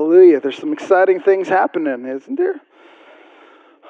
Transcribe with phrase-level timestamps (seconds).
[0.00, 0.40] Hallelujah.
[0.40, 2.58] There's some exciting things happening, isn't there?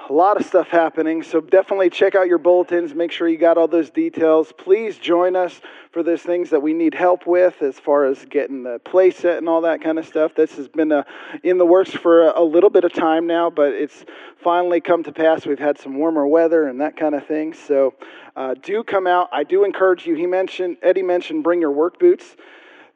[0.09, 1.23] a lot of stuff happening.
[1.23, 2.97] So definitely check out your bulletins.
[2.97, 4.53] Make sure you got all those details.
[4.59, 5.61] Please join us
[5.93, 9.39] for those things that we need help with as far as getting the play set
[9.39, 10.35] and all that kind of stuff.
[10.35, 11.05] This has been uh,
[11.45, 14.05] in the works for a, a little bit of time now, but it's
[14.43, 15.47] finally come to pass.
[15.47, 17.53] We've had some warmer weather and that kind of thing.
[17.55, 17.95] So
[18.35, 19.29] uh, do come out.
[19.33, 20.17] I do encourage you.
[20.17, 22.35] He mentioned, Eddie mentioned, bring your work boots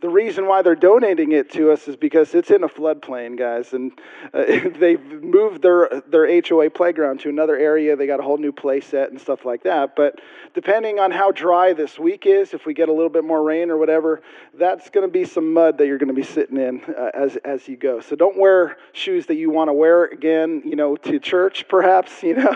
[0.05, 3.73] the reason why they're donating it to us is because it's in a floodplain, guys,
[3.73, 3.91] and
[4.35, 4.45] uh,
[4.79, 7.97] they've moved their their HOA playground to another area.
[7.97, 9.97] They got a whole new play set and stuff like that.
[9.97, 10.21] But
[10.53, 13.71] depending on how dry this week is, if we get a little bit more rain
[13.71, 14.21] or whatever,
[14.53, 17.37] that's going to be some mud that you're going to be sitting in uh, as
[17.37, 18.03] as you go.
[18.03, 22.23] So don't wear shoes that you want to wear again, you know, to church perhaps,
[22.23, 22.55] you know,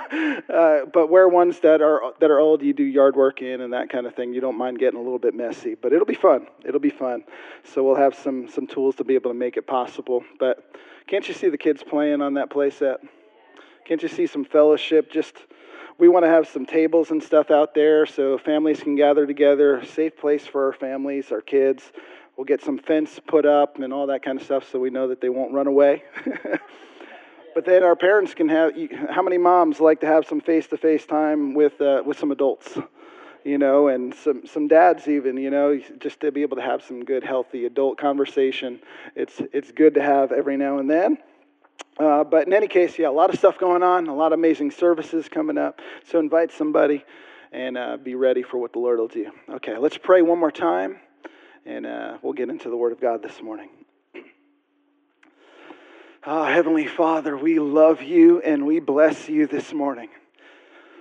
[0.51, 2.61] uh, but wear ones that are that are old.
[2.61, 4.35] You do yard work in and that kind of thing.
[4.35, 6.47] You don't mind getting a little bit messy, but it'll be fun.
[6.67, 7.25] It'll be fun.
[7.65, 10.25] So we'll have some, some tools to be able to make it possible.
[10.39, 10.75] But
[11.07, 12.97] can't you see the kids playing on that playset?
[13.85, 15.11] Can't you see some fellowship?
[15.11, 15.35] Just
[15.99, 19.85] we want to have some tables and stuff out there so families can gather together.
[19.85, 21.93] Safe place for our families, our kids.
[22.37, 25.09] We'll get some fence put up and all that kind of stuff so we know
[25.09, 26.05] that they won't run away.
[27.55, 28.73] but then our parents can have.
[29.11, 32.79] How many moms like to have some face-to-face time with uh, with some adults?
[33.45, 36.83] You know, and some, some dads even, you know, just to be able to have
[36.83, 38.81] some good, healthy adult conversation.
[39.15, 41.19] It's, it's good to have every now and then.
[41.99, 44.39] Uh, but in any case, yeah, a lot of stuff going on, a lot of
[44.39, 45.81] amazing services coming up.
[46.05, 47.05] So invite somebody
[47.51, 49.31] and uh, be ready for what the Lord will do.
[49.49, 51.01] Okay, let's pray one more time,
[51.65, 53.71] and uh, we'll get into the Word of God this morning.
[56.27, 60.11] Oh, Heavenly Father, we love you and we bless you this morning.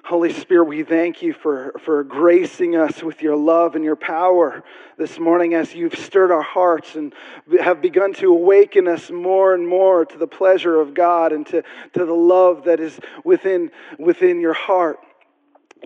[0.07, 4.63] Holy Spirit, we thank you for, for gracing us with your love and your power
[4.97, 7.13] this morning as you've stirred our hearts and
[7.59, 11.61] have begun to awaken us more and more to the pleasure of God and to,
[11.91, 13.69] to the love that is within,
[13.99, 14.97] within your heart.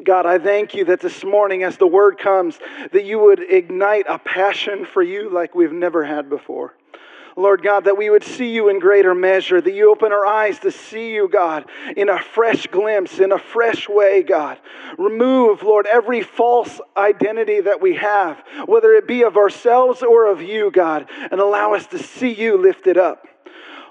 [0.03, 2.59] God, I thank you that this morning, as the word comes,
[2.91, 6.75] that you would ignite a passion for you like we've never had before.
[7.41, 10.59] Lord God, that we would see you in greater measure, that you open our eyes
[10.59, 11.65] to see you, God,
[11.97, 14.59] in a fresh glimpse, in a fresh way, God.
[14.97, 20.41] Remove, Lord, every false identity that we have, whether it be of ourselves or of
[20.41, 23.27] you, God, and allow us to see you lifted up.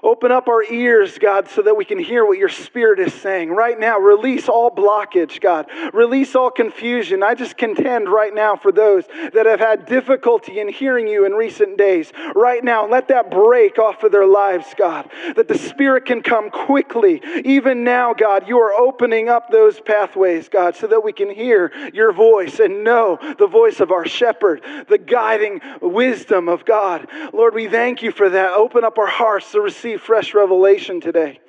[0.03, 3.51] Open up our ears, God, so that we can hear what your Spirit is saying.
[3.51, 5.67] Right now, release all blockage, God.
[5.93, 7.21] Release all confusion.
[7.21, 11.33] I just contend right now for those that have had difficulty in hearing you in
[11.33, 12.11] recent days.
[12.33, 16.49] Right now, let that break off of their lives, God, that the Spirit can come
[16.49, 17.21] quickly.
[17.45, 21.71] Even now, God, you are opening up those pathways, God, so that we can hear
[21.93, 27.07] your voice and know the voice of our shepherd, the guiding wisdom of God.
[27.33, 28.53] Lord, we thank you for that.
[28.53, 31.39] Open up our hearts to receive receive fresh revelation today.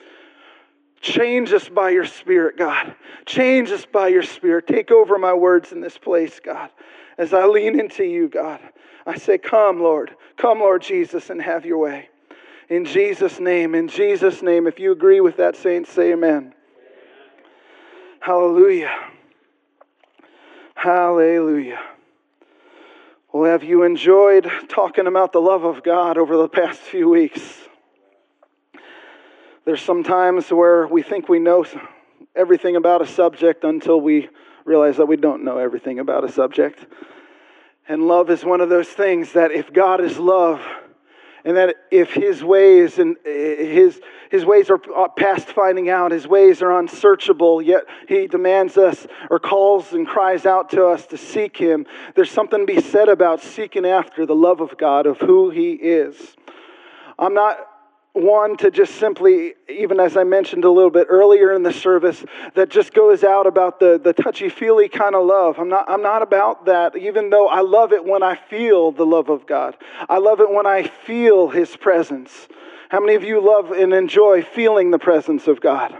[1.00, 2.94] Change us by your Spirit, God.
[3.26, 4.66] Change us by your Spirit.
[4.66, 6.70] Take over my words in this place, God.
[7.18, 8.60] As I lean into you, God,
[9.06, 10.16] I say, Come, Lord.
[10.36, 12.08] Come, Lord Jesus, and have your way.
[12.68, 14.66] In Jesus' name, in Jesus' name.
[14.66, 16.30] If you agree with that, saints, say amen.
[16.30, 16.54] amen.
[18.20, 18.94] Hallelujah.
[20.74, 21.80] Hallelujah.
[23.32, 27.62] Well, have you enjoyed talking about the love of God over the past few weeks?
[29.64, 31.64] There's some times where we think we know
[32.34, 34.28] everything about a subject until we
[34.64, 36.84] realize that we don't know everything about a subject.
[37.88, 40.60] And love is one of those things that if God is love,
[41.44, 44.00] and that if his ways and eh, his,
[44.30, 49.06] his ways are uh, past finding out, his ways are unsearchable, yet he demands us
[49.28, 51.86] or calls and cries out to us to seek him.
[52.14, 55.72] There's something to be said about seeking after the love of God, of who he
[55.72, 56.36] is.
[57.18, 57.58] I'm not
[58.14, 62.22] one to just simply, even as I mentioned a little bit earlier in the service,
[62.54, 65.58] that just goes out about the, the touchy feely kind of love.
[65.58, 69.06] I'm not, I'm not about that, even though I love it when I feel the
[69.06, 69.76] love of God.
[70.08, 72.48] I love it when I feel His presence.
[72.90, 75.96] How many of you love and enjoy feeling the presence of God?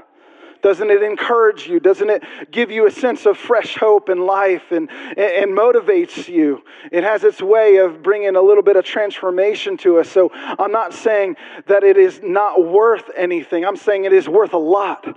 [0.62, 1.81] Doesn't it encourage you?
[1.81, 6.62] Doesn't it give you a sense of fresh hope and life and, and, motivates you?
[6.93, 10.09] It has its way of bringing a little bit of transformation to us.
[10.09, 11.37] So I'm not saying
[11.67, 15.17] that it is not worth anything, I'm saying it is worth a lot.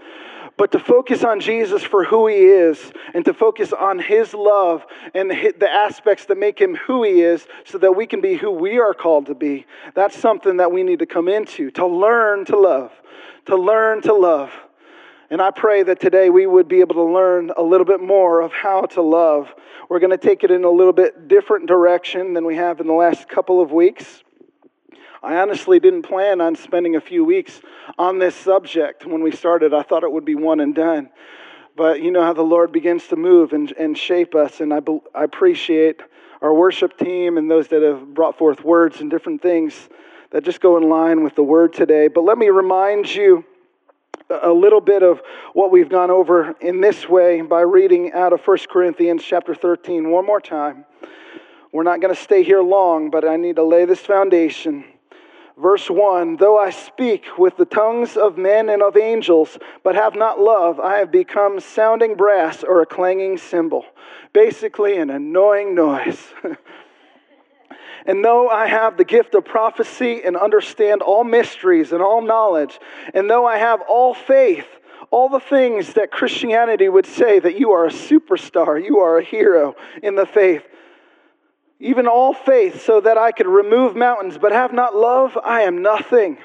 [0.58, 4.86] But to focus on Jesus for who he is and to focus on his love
[5.14, 8.52] and the aspects that make him who he is so that we can be who
[8.52, 12.46] we are called to be, that's something that we need to come into, to learn
[12.46, 12.94] to love,
[13.48, 14.50] to learn to love.
[15.30, 18.42] And I pray that today we would be able to learn a little bit more
[18.42, 19.54] of how to love.
[19.90, 22.86] We're going to take it in a little bit different direction than we have in
[22.86, 24.24] the last couple of weeks.
[25.24, 27.60] I honestly didn't plan on spending a few weeks
[27.98, 29.74] on this subject when we started.
[29.74, 31.10] I thought it would be one and done.
[31.76, 34.80] But you know how the Lord begins to move and, and shape us, and I,
[35.16, 36.02] I appreciate
[36.42, 39.90] our worship team and those that have brought forth words and different things
[40.30, 42.08] that just go in line with the word today.
[42.08, 43.44] But let me remind you
[44.30, 45.22] a little bit of
[45.54, 50.10] what we've gone over in this way by reading out of 1 Corinthians chapter 13
[50.10, 50.86] one more time.
[51.72, 54.86] We're not going to stay here long, but I need to lay this foundation.
[55.58, 60.16] Verse 1 Though I speak with the tongues of men and of angels, but have
[60.16, 63.86] not love, I have become sounding brass or a clanging cymbal.
[64.34, 66.34] Basically, an annoying noise.
[68.06, 72.80] and though I have the gift of prophecy and understand all mysteries and all knowledge,
[73.14, 74.68] and though I have all faith,
[75.12, 79.24] all the things that Christianity would say that you are a superstar, you are a
[79.24, 80.64] hero in the faith,
[81.80, 85.82] even all faith, so that I could remove mountains, but have not love, I am
[85.82, 86.38] nothing.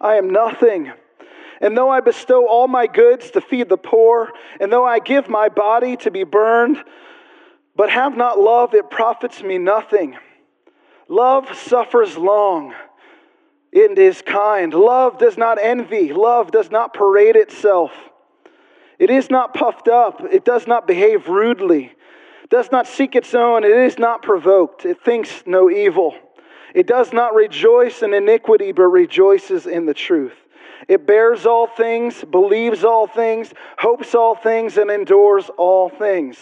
[0.00, 0.92] I am nothing.
[1.60, 5.28] And though I bestow all my goods to feed the poor, and though I give
[5.28, 6.82] my body to be burned,
[7.76, 10.16] but have not love, it profits me nothing.
[11.10, 12.74] Love suffers long.
[13.72, 14.72] It is kind.
[14.72, 16.14] Love does not envy.
[16.14, 17.92] Love does not parade itself.
[18.98, 20.22] It is not puffed up.
[20.32, 21.94] It does not behave rudely
[22.50, 26.14] does not seek its own, it is not provoked, it thinks no evil.
[26.74, 30.34] It does not rejoice in iniquity, but rejoices in the truth.
[30.88, 36.36] It bears all things, believes all things, hopes all things, and endures all things.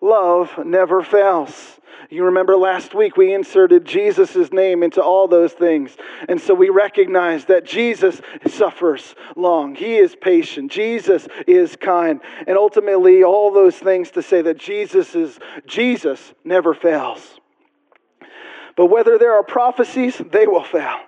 [0.00, 1.80] Love never fails.
[2.10, 5.96] You remember last week we inserted Jesus' name into all those things.
[6.28, 9.74] And so we recognize that Jesus suffers long.
[9.74, 10.70] He is patient.
[10.70, 12.20] Jesus is kind.
[12.46, 17.40] And ultimately, all those things to say that Jesus is Jesus never fails.
[18.76, 20.98] But whether there are prophecies, they will fail.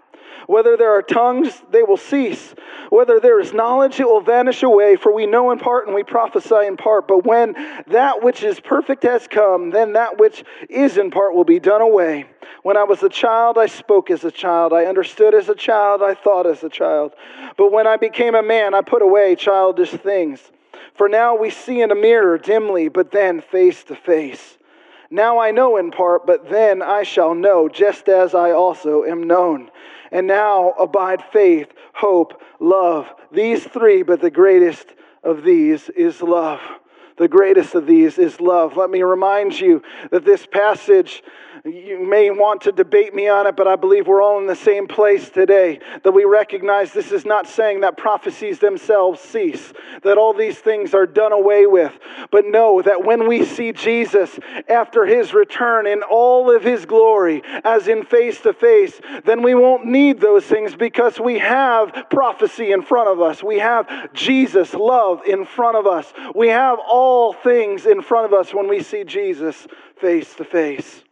[0.47, 2.55] Whether there are tongues, they will cease.
[2.91, 4.97] Whether there is knowledge, it will vanish away.
[4.97, 7.09] For we know in part and we prophesy in part.
[7.09, 7.55] But when
[7.89, 11.83] that which is perfect has come, then that which is in part will be done
[11.83, 12.27] away.
[12.63, 14.73] When I was a child, I spoke as a child.
[14.73, 16.03] I understood as a child.
[16.03, 17.15] I thought as a child.
[17.57, 20.41] But when I became a man, I put away childish things.
[20.95, 24.59] For now we see in a mirror dimly, but then face to face.
[25.11, 29.25] Now I know in part, but then I shall know, just as I also am
[29.25, 29.71] known.
[30.17, 33.07] And now abide faith, hope, love.
[33.33, 34.87] These three, but the greatest
[35.23, 36.63] of these is love.
[37.17, 38.77] The greatest of these is love.
[38.77, 41.23] Let me remind you that this passage
[41.65, 44.55] you may want to debate me on it, but I believe we're all in the
[44.55, 45.81] same place today.
[46.05, 49.73] That we recognize this is not saying that prophecies themselves cease,
[50.03, 51.93] that all these things are done away with.
[52.31, 57.43] But know that when we see Jesus after his return in all of his glory,
[57.65, 62.73] as in face to face, then we won't need those things because we have prophecy
[62.73, 63.43] in front of us.
[63.43, 66.13] We have Jesus' love in front of us.
[66.35, 67.06] We have all
[67.43, 69.67] things in front of us when we see Jesus
[69.97, 71.03] face to face.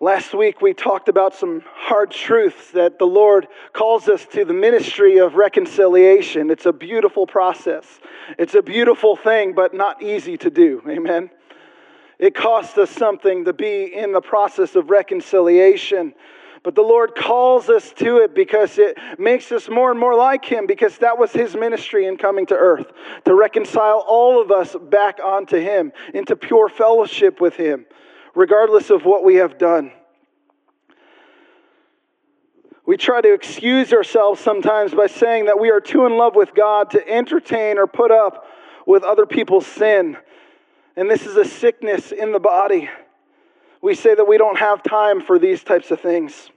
[0.00, 4.52] Last week, we talked about some hard truths that the Lord calls us to the
[4.52, 6.50] ministry of reconciliation.
[6.50, 7.86] It's a beautiful process,
[8.38, 10.82] it's a beautiful thing, but not easy to do.
[10.88, 11.30] Amen.
[12.18, 16.14] It costs us something to be in the process of reconciliation.
[16.64, 20.44] But the Lord calls us to it because it makes us more and more like
[20.44, 22.90] Him, because that was His ministry in coming to earth
[23.26, 27.86] to reconcile all of us back onto Him, into pure fellowship with Him
[28.34, 29.92] regardless of what we have done.
[32.86, 36.54] We try to excuse ourselves sometimes by saying that we are too in love with
[36.54, 38.46] God to entertain or put up
[38.86, 40.18] with other people's sin.
[40.96, 42.90] And this is a sickness in the body.
[43.80, 46.50] We say that we don't have time for these types of things.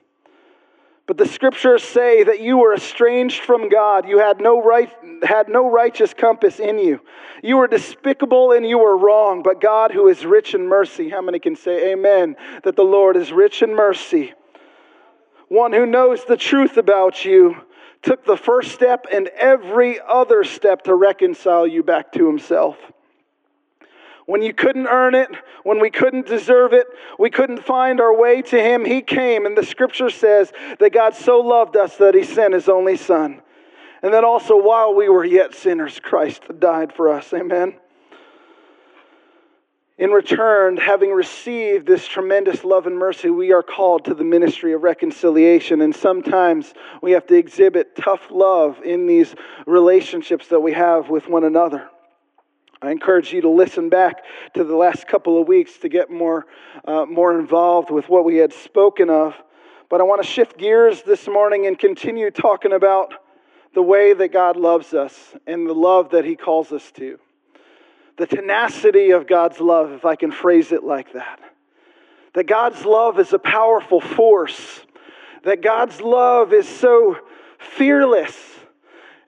[1.07, 4.07] But the scriptures say that you were estranged from God.
[4.07, 4.91] You had no, right,
[5.23, 6.99] had no righteous compass in you.
[7.41, 9.41] You were despicable and you were wrong.
[9.41, 12.35] But God, who is rich in mercy, how many can say amen?
[12.63, 14.33] That the Lord is rich in mercy.
[15.47, 17.55] One who knows the truth about you
[18.01, 22.77] took the first step and every other step to reconcile you back to himself
[24.27, 25.29] when you couldn't earn it,
[25.63, 26.85] when we couldn't deserve it,
[27.17, 29.45] we couldn't find our way to Him, He came.
[29.45, 33.41] And the scripture says that God so loved us that He sent His only Son.
[34.03, 37.33] And that also, while we were yet sinners, Christ died for us.
[37.33, 37.75] Amen.
[39.97, 44.73] In return, having received this tremendous love and mercy, we are called to the ministry
[44.73, 45.81] of reconciliation.
[45.81, 49.33] And sometimes we have to exhibit tough love in these
[49.65, 51.89] relationships that we have with one another.
[52.81, 56.45] I encourage you to listen back to the last couple of weeks to get more,
[56.85, 59.35] uh, more involved with what we had spoken of.
[59.89, 63.13] But I want to shift gears this morning and continue talking about
[63.73, 67.19] the way that God loves us and the love that He calls us to.
[68.17, 71.39] The tenacity of God's love, if I can phrase it like that.
[72.33, 74.81] That God's love is a powerful force.
[75.43, 77.17] That God's love is so
[77.57, 78.35] fearless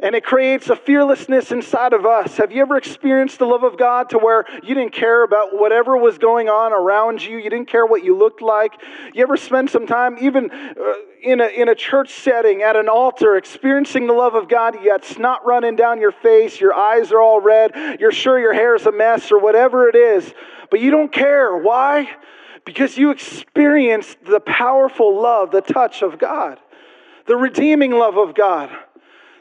[0.01, 2.37] and it creates a fearlessness inside of us.
[2.37, 5.97] Have you ever experienced the love of God to where you didn't care about whatever
[5.97, 7.37] was going on around you?
[7.37, 8.73] You didn't care what you looked like?
[9.13, 12.87] You ever spend some time, even uh, in, a, in a church setting, at an
[12.87, 14.77] altar, experiencing the love of God?
[14.83, 18.75] yet snot running down your face, your eyes are all red, you're sure your hair
[18.75, 20.33] is a mess or whatever it is,
[20.71, 21.57] but you don't care.
[21.57, 22.09] Why?
[22.65, 26.59] Because you experienced the powerful love, the touch of God,
[27.25, 28.69] the redeeming love of God.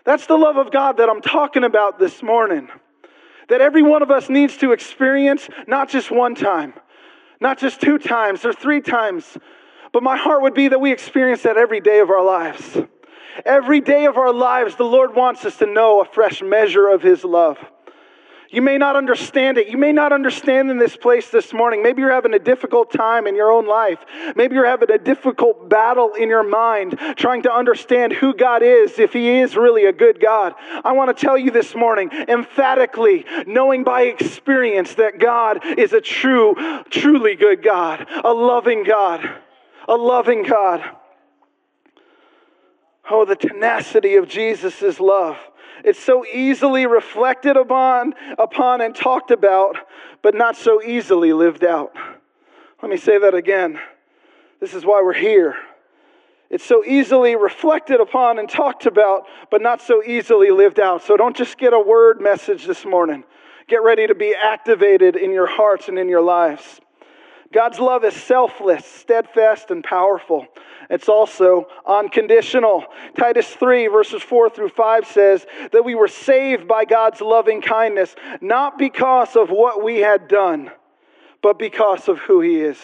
[0.08, 2.70] That's the love of God that I'm talking about this morning.
[3.50, 6.72] That every one of us needs to experience, not just one time,
[7.42, 9.36] not just two times or three times,
[9.92, 12.78] but my heart would be that we experience that every day of our lives.
[13.44, 17.02] Every day of our lives, the Lord wants us to know a fresh measure of
[17.02, 17.58] His love.
[18.50, 19.68] You may not understand it.
[19.68, 21.82] You may not understand in this place this morning.
[21.82, 23.98] Maybe you're having a difficult time in your own life.
[24.36, 28.98] Maybe you're having a difficult battle in your mind trying to understand who God is,
[28.98, 30.54] if He is really a good God.
[30.82, 36.00] I want to tell you this morning, emphatically, knowing by experience that God is a
[36.00, 36.56] true,
[36.88, 39.28] truly good God, a loving God,
[39.86, 40.82] a loving God.
[43.10, 45.38] Oh, the tenacity of Jesus' love.
[45.88, 49.78] It's so easily reflected upon, upon and talked about,
[50.20, 51.96] but not so easily lived out.
[52.82, 53.80] Let me say that again.
[54.60, 55.56] This is why we're here.
[56.50, 61.04] It's so easily reflected upon and talked about, but not so easily lived out.
[61.04, 63.24] So don't just get a word message this morning.
[63.66, 66.82] Get ready to be activated in your hearts and in your lives.
[67.52, 70.46] God's love is selfless, steadfast, and powerful.
[70.90, 72.84] It's also unconditional.
[73.18, 78.14] Titus 3, verses 4 through 5 says that we were saved by God's loving kindness,
[78.42, 80.70] not because of what we had done,
[81.42, 82.78] but because of who He is.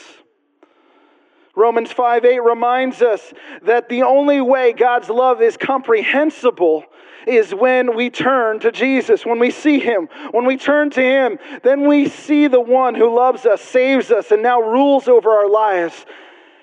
[1.57, 6.85] Romans 5 8 reminds us that the only way God's love is comprehensible
[7.27, 10.09] is when we turn to Jesus, when we see Him.
[10.31, 14.31] When we turn to Him, then we see the one who loves us, saves us,
[14.31, 16.07] and now rules over our lives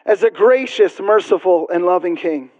[0.05, 2.51] as a gracious, merciful, and loving King.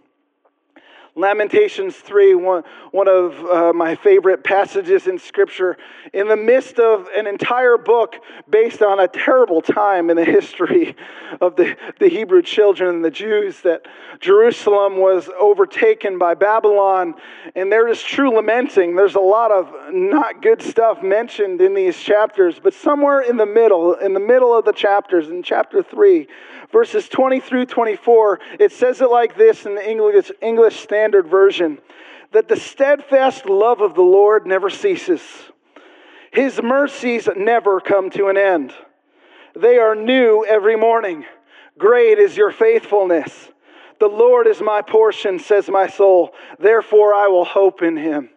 [1.16, 5.78] Lamentations 3, one, one of uh, my favorite passages in Scripture,
[6.14, 8.16] in the midst of an entire book
[8.50, 10.96] based on a terrible time in the history
[11.42, 13.88] of the, the Hebrew children and the Jews, that
[14.22, 17.16] Jerusalem was overtaken by Babylon.
[17.56, 18.96] And there is true lamenting.
[18.96, 23.46] There's a lot of not good stuff mentioned in these chapters, but somewhere in the
[23.46, 26.28] middle, in the middle of the chapters, in chapter 3,
[26.72, 31.28] verses 20 through 24, it says it like this in the English, English Standard Standard
[31.28, 31.80] Version
[32.32, 35.20] that the steadfast love of the Lord never ceases.
[36.32, 38.72] His mercies never come to an end.
[39.56, 41.26] They are new every morning.
[41.80, 43.50] Great is your faithfulness.
[44.00, 46.36] The Lord is my portion, says my soul.
[46.60, 48.30] Therefore, I will hope in him.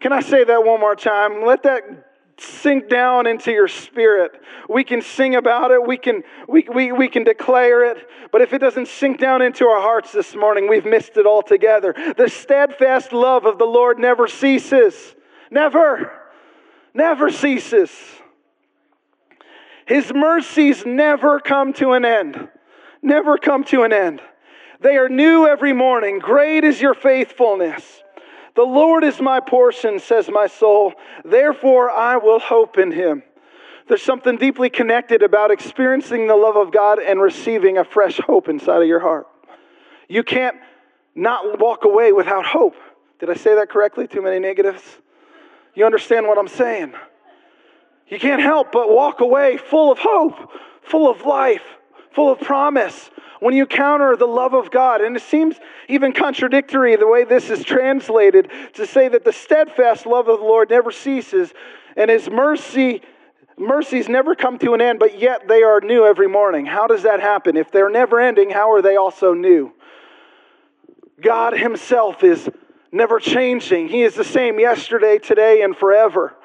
[0.00, 1.44] Can I say that one more time?
[1.44, 1.82] Let that
[2.38, 4.32] sink down into your spirit.
[4.68, 8.52] We can sing about it, we can, we, we, we can declare it, but if
[8.52, 11.94] it doesn't sink down into our hearts this morning, we've missed it altogether.
[12.16, 15.14] The steadfast love of the Lord never ceases.
[15.50, 16.12] Never.
[16.92, 17.90] Never ceases.
[19.86, 22.48] His mercies never come to an end.
[23.02, 24.20] Never come to an end.
[24.80, 26.18] They are new every morning.
[26.18, 28.02] Great is your faithfulness.
[28.56, 30.94] The Lord is my portion, says my soul.
[31.24, 33.22] Therefore, I will hope in him.
[33.86, 38.48] There's something deeply connected about experiencing the love of God and receiving a fresh hope
[38.48, 39.26] inside of your heart.
[40.08, 40.56] You can't
[41.14, 42.74] not walk away without hope.
[43.20, 44.08] Did I say that correctly?
[44.08, 44.82] Too many negatives?
[45.74, 46.94] You understand what I'm saying?
[48.08, 50.50] You can't help but walk away full of hope,
[50.82, 51.75] full of life,
[52.16, 55.56] full of promise, when you counter the love of God, and it seems
[55.86, 60.44] even contradictory the way this is translated to say that the steadfast love of the
[60.44, 61.52] Lord never ceases
[61.94, 63.02] and his mercy
[63.58, 66.66] mercies never come to an end, but yet they are new every morning.
[66.66, 67.56] How does that happen?
[67.56, 69.72] If they're never ending, how are they also new?
[71.22, 72.50] God himself is
[72.92, 73.88] never changing.
[73.88, 76.35] He is the same yesterday, today, and forever.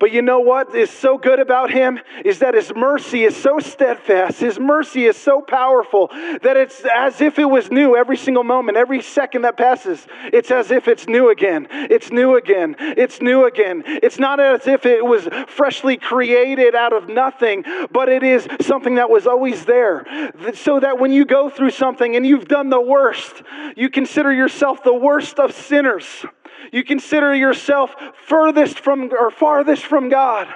[0.00, 3.58] But you know what is so good about him is that his mercy is so
[3.58, 6.08] steadfast, his mercy is so powerful
[6.42, 10.06] that it's as if it was new every single moment, every second that passes.
[10.32, 11.68] It's as if it's new again.
[11.70, 12.76] It's new again.
[12.78, 13.82] It's new again.
[13.86, 18.94] It's not as if it was freshly created out of nothing, but it is something
[18.94, 20.32] that was always there.
[20.54, 23.42] So that when you go through something and you've done the worst,
[23.76, 26.24] you consider yourself the worst of sinners
[26.72, 27.94] you consider yourself
[28.26, 30.48] furthest from or farthest from God.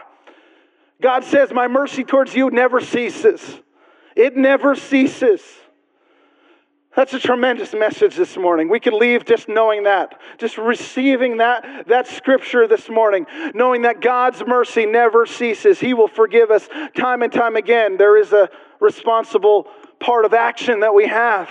[1.03, 3.61] God says, My mercy towards you never ceases.
[4.17, 5.41] It never ceases.
[6.97, 8.69] That's a tremendous message this morning.
[8.69, 14.01] We can leave just knowing that, just receiving that, that scripture this morning, knowing that
[14.01, 15.81] God's mercy never ceases.
[15.81, 17.97] He will forgive us time and time again.
[17.97, 19.67] There is a responsible
[19.99, 21.49] part of action that we have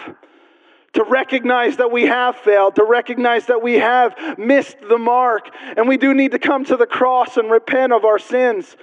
[0.93, 5.87] to recognize that we have failed, to recognize that we have missed the mark, and
[5.87, 8.75] we do need to come to the cross and repent of our sins.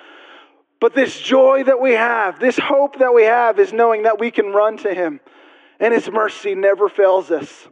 [0.80, 4.30] But this joy that we have, this hope that we have, is knowing that we
[4.30, 5.20] can run to Him,
[5.78, 7.68] and His mercy never fails us.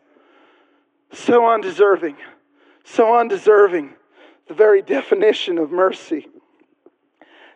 [1.13, 2.17] So undeserving,
[2.85, 3.95] so undeserving,
[4.47, 6.29] the very definition of mercy.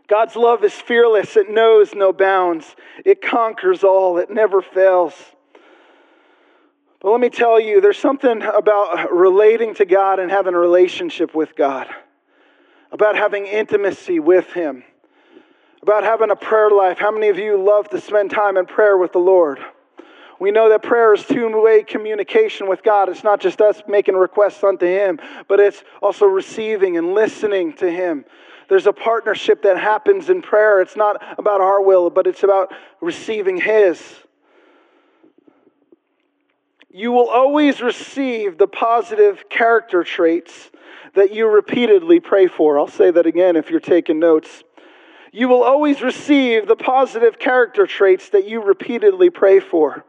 [0.09, 2.75] God's love is fearless, it knows no bounds,
[3.05, 5.15] it conquers all, it never fails.
[7.03, 11.35] But let me tell you, there's something about relating to God and having a relationship
[11.35, 11.89] with God,
[12.93, 14.85] about having intimacy with Him,
[15.83, 16.99] about having a prayer life.
[16.99, 19.59] How many of you love to spend time in prayer with the Lord?
[20.39, 23.09] We know that prayer is two way communication with God.
[23.09, 25.19] It's not just us making requests unto Him,
[25.49, 28.25] but it's also receiving and listening to Him.
[28.69, 30.81] There's a partnership that happens in prayer.
[30.81, 34.01] It's not about our will, but it's about receiving His
[36.93, 40.71] you will always receive the positive character traits
[41.15, 42.79] that you repeatedly pray for.
[42.79, 44.63] I'll say that again if you're taking notes.
[45.33, 50.05] You will always receive the positive character traits that you repeatedly pray for.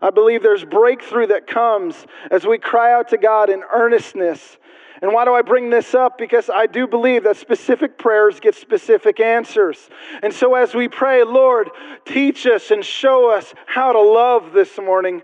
[0.00, 4.56] I believe there's breakthrough that comes as we cry out to God in earnestness.
[5.02, 6.16] And why do I bring this up?
[6.16, 9.90] Because I do believe that specific prayers get specific answers.
[10.22, 11.70] And so as we pray, Lord,
[12.06, 15.22] teach us and show us how to love this morning.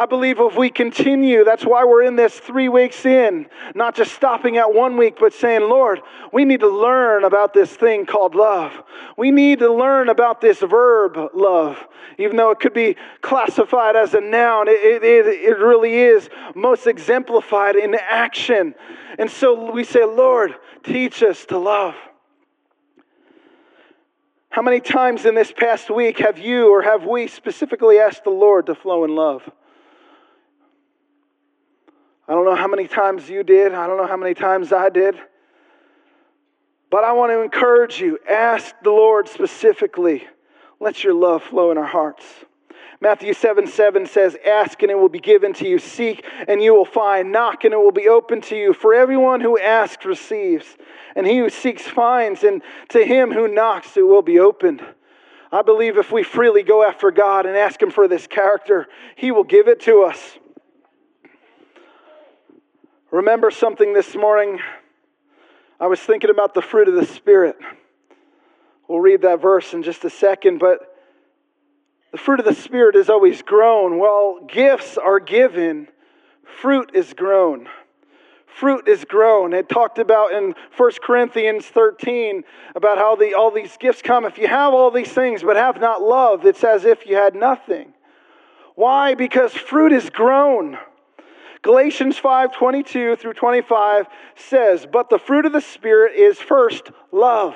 [0.00, 4.14] I believe if we continue, that's why we're in this three weeks in, not just
[4.14, 6.00] stopping at one week, but saying, Lord,
[6.32, 8.72] we need to learn about this thing called love.
[9.18, 11.86] We need to learn about this verb, love.
[12.16, 16.86] Even though it could be classified as a noun, it, it, it really is most
[16.86, 18.74] exemplified in action.
[19.18, 21.94] And so we say, Lord, teach us to love.
[24.48, 28.30] How many times in this past week have you or have we specifically asked the
[28.30, 29.42] Lord to flow in love?
[32.30, 33.74] I don't know how many times you did.
[33.74, 35.16] I don't know how many times I did.
[36.88, 40.28] But I want to encourage you ask the Lord specifically.
[40.78, 42.24] Let your love flow in our hearts.
[43.00, 45.80] Matthew 7 7 says, Ask and it will be given to you.
[45.80, 47.32] Seek and you will find.
[47.32, 48.74] Knock and it will be open to you.
[48.74, 50.76] For everyone who asks receives,
[51.16, 54.84] and he who seeks finds, and to him who knocks it will be opened.
[55.50, 59.32] I believe if we freely go after God and ask Him for this character, He
[59.32, 60.38] will give it to us.
[63.10, 64.60] Remember something this morning?
[65.80, 67.56] I was thinking about the fruit of the Spirit.
[68.86, 70.96] We'll read that verse in just a second, but
[72.12, 73.98] the fruit of the Spirit is always grown.
[73.98, 75.88] Well, gifts are given,
[76.60, 77.68] fruit is grown.
[78.46, 79.54] Fruit is grown.
[79.54, 82.44] It talked about in 1 Corinthians 13
[82.76, 84.24] about how the, all these gifts come.
[84.24, 87.34] If you have all these things but have not love, it's as if you had
[87.34, 87.92] nothing.
[88.76, 89.14] Why?
[89.14, 90.78] Because fruit is grown.
[91.62, 97.54] Galatians 5 22 through 25 says, But the fruit of the Spirit is first love.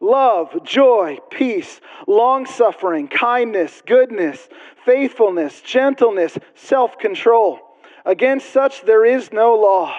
[0.00, 4.48] Love, joy, peace, long suffering, kindness, goodness,
[4.84, 7.60] faithfulness, gentleness, self control.
[8.04, 9.94] Against such there is no law.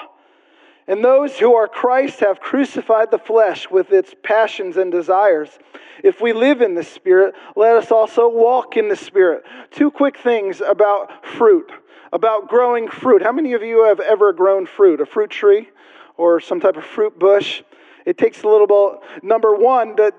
[0.87, 5.49] And those who are Christ have crucified the flesh with its passions and desires.
[6.03, 9.43] If we live in the Spirit, let us also walk in the Spirit.
[9.71, 11.71] Two quick things about fruit
[12.15, 13.21] about growing fruit.
[13.21, 15.01] How many of you have ever grown fruit?
[15.01, 15.69] A fruit tree
[16.15, 17.61] or some type of fruit bush?
[18.05, 19.23] It takes a little bit.
[19.23, 20.13] Number one, the,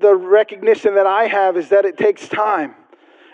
[0.00, 2.74] the recognition that I have is that it takes time.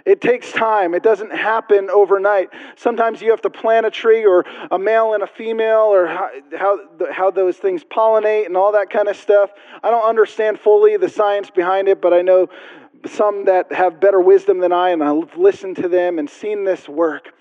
[0.04, 0.94] It takes time.
[0.94, 2.48] It doesn't happen overnight.
[2.74, 6.30] Sometimes you have to plant a tree or a male and a female or how,
[6.58, 6.78] how,
[7.12, 9.50] how those things pollinate and all that kind of stuff.
[9.84, 12.48] I don't understand fully the science behind it, but I know
[13.04, 16.88] some that have better wisdom than I, and I've listened to them and seen this
[16.88, 17.32] work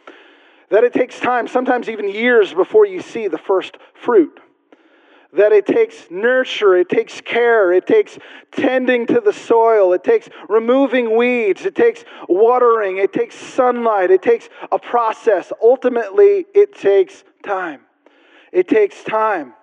[0.69, 4.39] that it takes time, sometimes even years, before you see the first fruit.
[5.35, 8.17] that it takes nurture, it takes care, it takes
[8.51, 14.21] tending to the soil, it takes removing weeds, it takes watering, it takes sunlight, it
[14.21, 15.51] takes a process.
[15.61, 17.81] Ultimately, it takes time.
[18.51, 19.53] It takes time.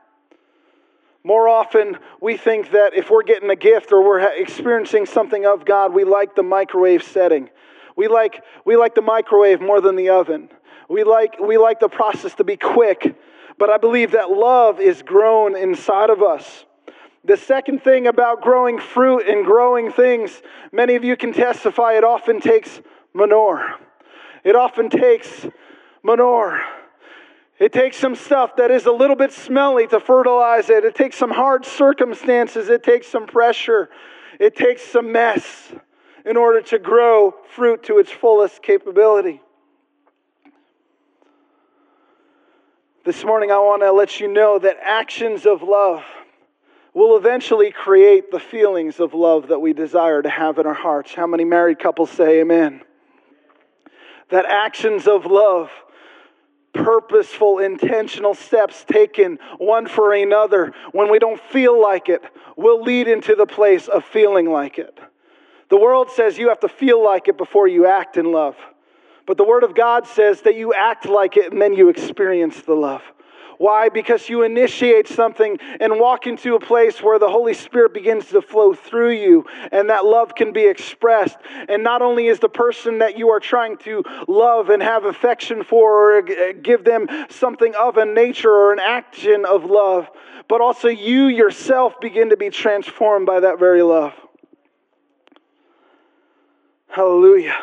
[1.24, 5.64] More often, we think that if we're getting a gift or we're experiencing something of
[5.64, 7.48] God, we like the microwave setting.
[7.96, 10.48] We like, we like the microwave more than the oven.
[10.92, 13.16] We like, we like the process to be quick.
[13.56, 16.66] But I believe that love is grown inside of us.
[17.24, 22.04] The second thing about growing fruit and growing things, many of you can testify, it
[22.04, 22.82] often takes
[23.14, 23.76] manure.
[24.44, 25.46] It often takes
[26.02, 26.60] manure.
[27.58, 30.84] It takes some stuff that is a little bit smelly to fertilize it.
[30.84, 32.68] It takes some hard circumstances.
[32.68, 33.88] It takes some pressure.
[34.38, 35.72] It takes some mess
[36.26, 39.40] in order to grow fruit to its fullest capability.
[43.04, 46.04] This morning, I want to let you know that actions of love
[46.94, 51.12] will eventually create the feelings of love that we desire to have in our hearts.
[51.12, 52.82] How many married couples say amen?
[54.28, 55.68] That actions of love,
[56.74, 62.22] purposeful, intentional steps taken one for another when we don't feel like it,
[62.56, 64.96] will lead into the place of feeling like it.
[65.70, 68.54] The world says you have to feel like it before you act in love.
[69.26, 72.62] But the Word of God says that you act like it and then you experience
[72.62, 73.02] the love.
[73.58, 73.90] Why?
[73.90, 78.42] Because you initiate something and walk into a place where the Holy Spirit begins to
[78.42, 81.36] flow through you and that love can be expressed.
[81.68, 85.62] And not only is the person that you are trying to love and have affection
[85.62, 90.08] for or uh, give them something of a nature or an action of love,
[90.48, 94.12] but also you yourself begin to be transformed by that very love.
[96.88, 97.56] Hallelujah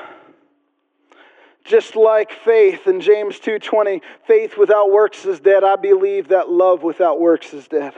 [1.69, 5.63] just like faith in James 2:20, faith without works is dead.
[5.63, 7.93] I believe that love without works is dead.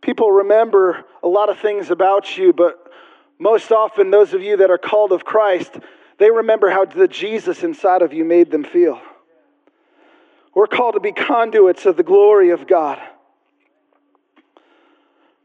[0.00, 2.90] People remember a lot of things about you, but
[3.38, 5.76] most often those of you that are called of Christ,
[6.18, 9.00] they remember how the Jesus inside of you made them feel.
[10.54, 13.00] We're called to be conduits of the glory of God.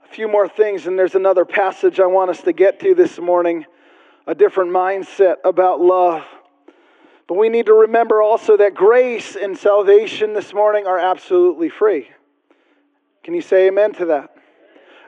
[0.03, 3.17] A few more things, and there's another passage I want us to get to this
[3.17, 3.65] morning
[4.27, 6.23] a different mindset about love.
[7.27, 12.09] But we need to remember also that grace and salvation this morning are absolutely free.
[13.23, 14.35] Can you say amen to that?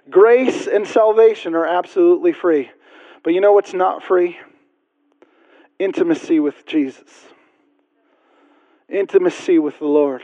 [0.09, 2.71] Grace and salvation are absolutely free.
[3.23, 4.39] But you know what's not free?
[5.77, 7.07] Intimacy with Jesus,
[8.89, 10.23] intimacy with the Lord.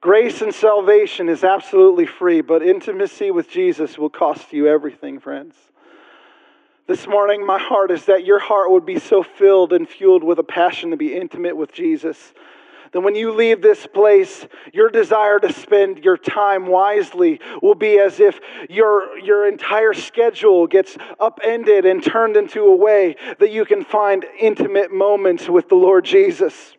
[0.00, 5.54] Grace and salvation is absolutely free, but intimacy with Jesus will cost you everything, friends.
[6.88, 10.38] This morning, my heart is that your heart would be so filled and fueled with
[10.38, 12.32] a passion to be intimate with Jesus.
[12.92, 17.98] That when you leave this place, your desire to spend your time wisely will be
[17.98, 18.38] as if
[18.70, 24.24] your, your entire schedule gets upended and turned into a way that you can find
[24.40, 26.76] intimate moments with the Lord Jesus.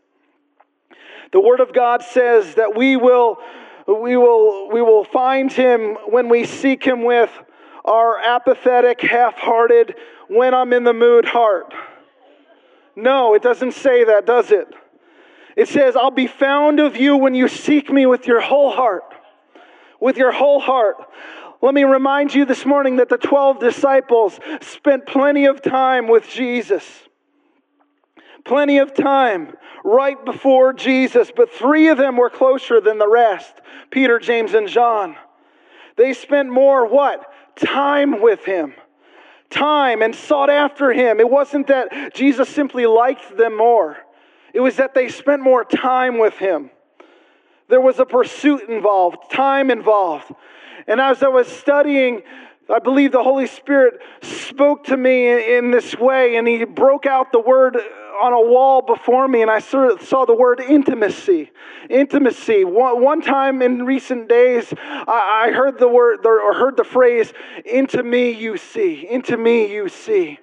[1.33, 3.39] The Word of God says that we will,
[3.85, 7.29] we will, we will find Him when we seek Him with
[7.87, 9.95] our apathetic, half hearted,
[10.27, 11.73] when I'm in the mood heart.
[12.95, 14.67] No, it doesn't say that, does it?
[15.55, 19.03] It says, I'll be found of you when you seek me with your whole heart.
[19.99, 20.97] With your whole heart.
[21.61, 26.29] Let me remind you this morning that the 12 disciples spent plenty of time with
[26.29, 26.83] Jesus.
[28.45, 33.53] Plenty of time right before Jesus, but three of them were closer than the rest
[33.89, 35.15] Peter, James, and John.
[35.95, 37.25] They spent more what?
[37.59, 38.73] Time with him.
[39.49, 41.19] Time and sought after him.
[41.19, 43.97] It wasn't that Jesus simply liked them more,
[44.53, 46.71] it was that they spent more time with him.
[47.69, 50.31] There was a pursuit involved, time involved.
[50.87, 52.21] And as I was studying
[52.69, 57.31] I believe the Holy Spirit spoke to me in this way, and He broke out
[57.31, 57.77] the word
[58.19, 61.51] on a wall before me, and I saw the word intimacy.
[61.89, 62.63] Intimacy.
[62.63, 67.33] One time in recent days, I heard the word or heard the phrase,
[67.65, 70.39] "Into me you see." Into me you see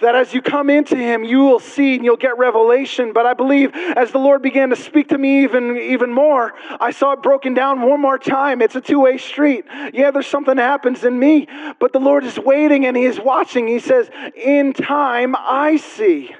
[0.00, 3.12] that as you come into him, you will see and you'll get revelation.
[3.12, 6.90] But I believe as the Lord began to speak to me even, even more, I
[6.90, 8.62] saw it broken down one more time.
[8.62, 9.64] It's a two way street.
[9.92, 13.18] Yeah, there's something that happens in me, but the Lord is waiting and he is
[13.18, 13.66] watching.
[13.66, 16.34] He says, In time, I see.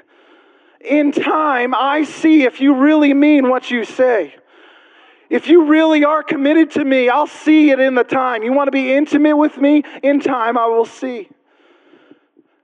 [0.85, 4.35] In time, I see if you really mean what you say.
[5.29, 8.43] If you really are committed to me, I'll see it in the time.
[8.43, 9.83] You want to be intimate with me?
[10.03, 11.29] In time, I will see.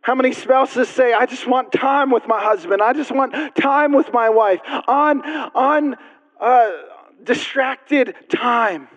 [0.02, 2.82] How many spouses say, I just want time with my husband.
[2.82, 4.60] I just want time with my wife.
[4.88, 5.22] On,
[5.56, 5.96] on
[6.40, 6.72] uh,
[7.24, 8.88] distracted time.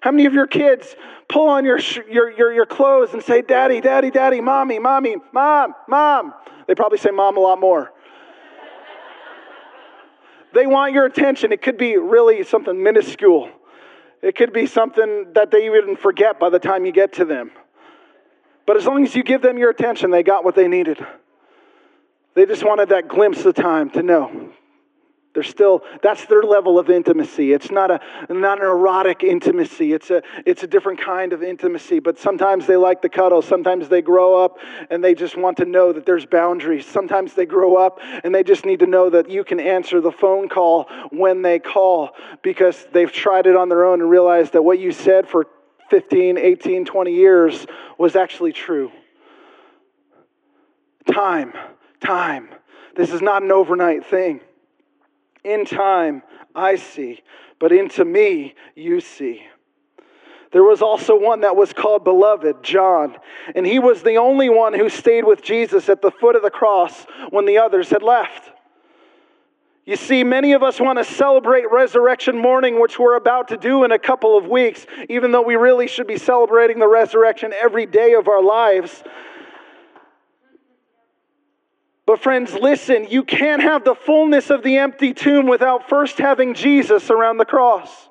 [0.00, 0.96] How many of your kids
[1.28, 1.78] pull on your,
[2.10, 6.34] your, your, your clothes and say, Daddy, Daddy, Daddy, Mommy, Mommy, Mom, Mom?
[6.66, 7.92] They probably say Mom a lot more.
[10.52, 11.52] They want your attention.
[11.52, 13.50] It could be really something minuscule,
[14.20, 17.50] it could be something that they even forget by the time you get to them.
[18.66, 21.04] But as long as you give them your attention, they got what they needed.
[22.34, 24.51] They just wanted that glimpse of time to know
[25.34, 27.52] they're still, that's their level of intimacy.
[27.52, 29.94] It's not, a, not an erotic intimacy.
[29.94, 32.00] It's a, it's a different kind of intimacy.
[32.00, 33.40] But sometimes they like the cuddle.
[33.40, 34.58] Sometimes they grow up
[34.90, 36.84] and they just want to know that there's boundaries.
[36.84, 40.12] Sometimes they grow up and they just need to know that you can answer the
[40.12, 42.10] phone call when they call
[42.42, 45.46] because they've tried it on their own and realized that what you said for
[45.88, 47.66] 15, 18, 20 years
[47.96, 48.92] was actually true.
[51.10, 51.52] Time,
[52.00, 52.48] time.
[52.94, 54.40] This is not an overnight thing.
[55.44, 56.22] In time,
[56.54, 57.22] I see,
[57.58, 59.42] but into me, you see.
[60.52, 63.16] There was also one that was called Beloved, John,
[63.54, 66.50] and he was the only one who stayed with Jesus at the foot of the
[66.50, 68.50] cross when the others had left.
[69.84, 73.82] You see, many of us want to celebrate resurrection morning, which we're about to do
[73.82, 77.86] in a couple of weeks, even though we really should be celebrating the resurrection every
[77.86, 79.02] day of our lives.
[82.04, 86.54] But, friends, listen, you can't have the fullness of the empty tomb without first having
[86.54, 88.08] Jesus around the cross.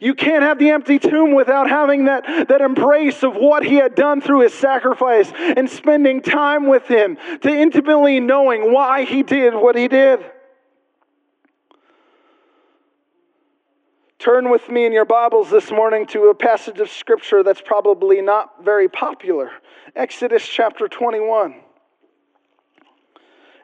[0.00, 3.94] You can't have the empty tomb without having that, that embrace of what he had
[3.94, 9.54] done through his sacrifice and spending time with him to intimately knowing why he did
[9.54, 10.20] what he did.
[14.18, 18.20] Turn with me in your Bibles this morning to a passage of scripture that's probably
[18.20, 19.50] not very popular
[19.96, 21.54] Exodus chapter 21.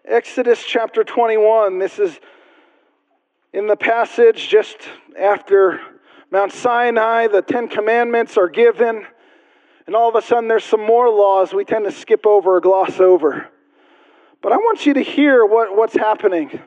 [0.09, 1.81] Exodus chapter 21.
[1.81, 2.21] This is
[3.53, 4.77] in the passage just
[5.19, 5.81] after
[6.31, 9.05] Mount Sinai, the Ten Commandments are given,
[9.85, 12.61] and all of a sudden there's some more laws we tend to skip over or
[12.61, 13.49] gloss over.
[14.42, 16.61] But I want you to hear what, what's happening.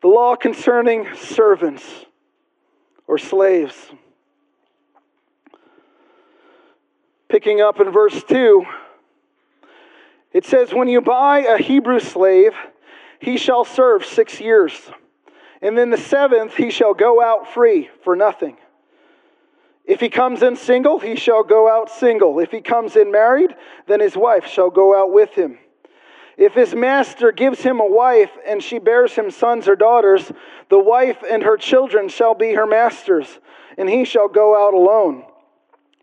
[0.00, 1.84] The law concerning servants
[3.06, 3.76] or slaves.
[7.28, 8.64] Picking up in verse 2.
[10.36, 12.52] It says, When you buy a Hebrew slave,
[13.18, 14.78] he shall serve six years.
[15.62, 18.58] And then the seventh, he shall go out free for nothing.
[19.86, 22.38] If he comes in single, he shall go out single.
[22.38, 25.56] If he comes in married, then his wife shall go out with him.
[26.36, 30.30] If his master gives him a wife and she bears him sons or daughters,
[30.68, 33.40] the wife and her children shall be her master's,
[33.78, 35.24] and he shall go out alone.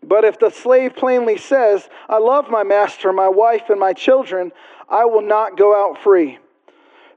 [0.06, 4.52] But if the slave plainly says, I love my master, my wife, and my children,
[4.88, 6.38] I will not go out free.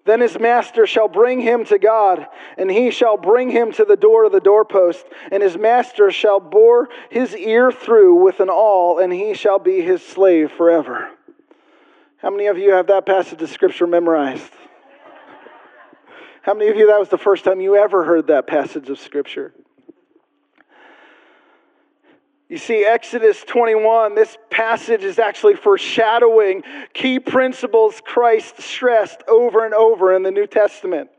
[0.06, 3.98] Then his master shall bring him to God, and he shall bring him to the
[3.98, 9.00] door of the doorpost, and his master shall bore his ear through with an awl,
[9.00, 11.10] and he shall be his slave forever.
[12.18, 14.54] How many of you have that passage of scripture memorized?
[16.42, 19.00] How many of you that was the first time you ever heard that passage of
[19.00, 19.54] scripture?
[22.50, 29.74] You see, Exodus 21, this passage is actually foreshadowing key principles Christ stressed over and
[29.74, 31.10] over in the New Testament.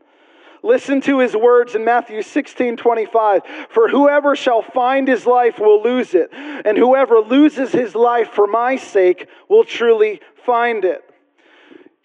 [0.63, 3.41] Listen to his words in Matthew 16 25.
[3.69, 8.47] For whoever shall find his life will lose it, and whoever loses his life for
[8.47, 11.08] my sake will truly find it.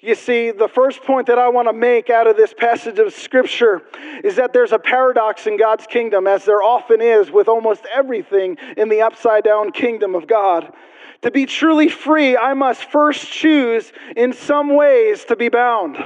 [0.04, 3.14] You see, the first point that I want to make out of this passage of
[3.14, 3.80] Scripture
[4.22, 8.58] is that there's a paradox in God's kingdom, as there often is with almost everything
[8.76, 10.74] in the upside down kingdom of God.
[11.22, 15.96] To be truly free, I must first choose in some ways to be bound.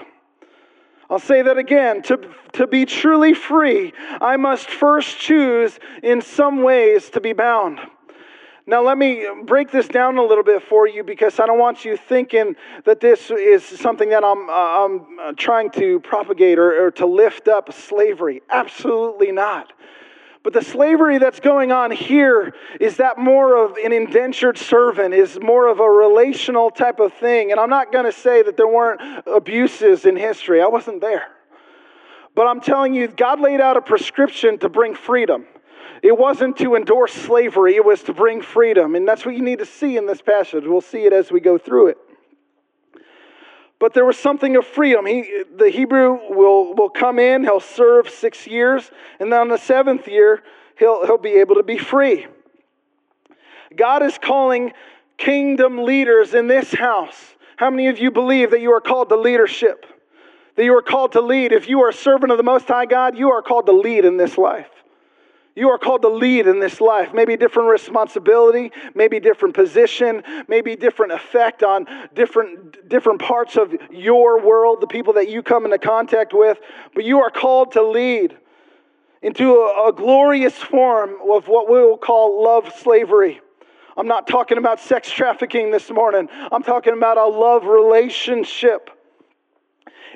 [1.10, 2.02] I'll say that again.
[2.02, 2.20] To,
[2.52, 7.80] to be truly free, I must first choose in some ways to be bound.
[8.68, 11.86] Now, let me break this down a little bit for you because I don't want
[11.86, 12.54] you thinking
[12.84, 17.06] that this is something that I'm, uh, I'm uh, trying to propagate or, or to
[17.06, 18.42] lift up slavery.
[18.50, 19.72] Absolutely not.
[20.42, 25.38] But the slavery that's going on here is that more of an indentured servant, is
[25.40, 27.50] more of a relational type of thing.
[27.52, 31.28] And I'm not going to say that there weren't abuses in history, I wasn't there.
[32.34, 35.46] But I'm telling you, God laid out a prescription to bring freedom.
[36.02, 38.94] It wasn't to endorse slavery, it was to bring freedom.
[38.94, 40.64] And that's what you need to see in this passage.
[40.66, 41.98] We'll see it as we go through it.
[43.78, 45.06] But there was something of freedom.
[45.06, 49.56] He, the Hebrew will, will come in, he'll serve six years, and then on the
[49.56, 50.42] seventh year,
[50.78, 52.26] he'll, he'll be able to be free.
[53.76, 54.72] God is calling
[55.16, 57.36] kingdom leaders in this house.
[57.56, 59.86] How many of you believe that you are called to leadership?
[60.58, 61.52] that you are called to lead.
[61.52, 64.04] If you are a servant of the Most High God, you are called to lead
[64.04, 64.68] in this life.
[65.58, 67.12] You are called to lead in this life.
[67.12, 74.40] Maybe different responsibility, maybe different position, maybe different effect on different, different parts of your
[74.40, 76.60] world, the people that you come into contact with.
[76.94, 78.36] But you are called to lead
[79.20, 83.40] into a, a glorious form of what we will call love slavery.
[83.96, 88.90] I'm not talking about sex trafficking this morning, I'm talking about a love relationship.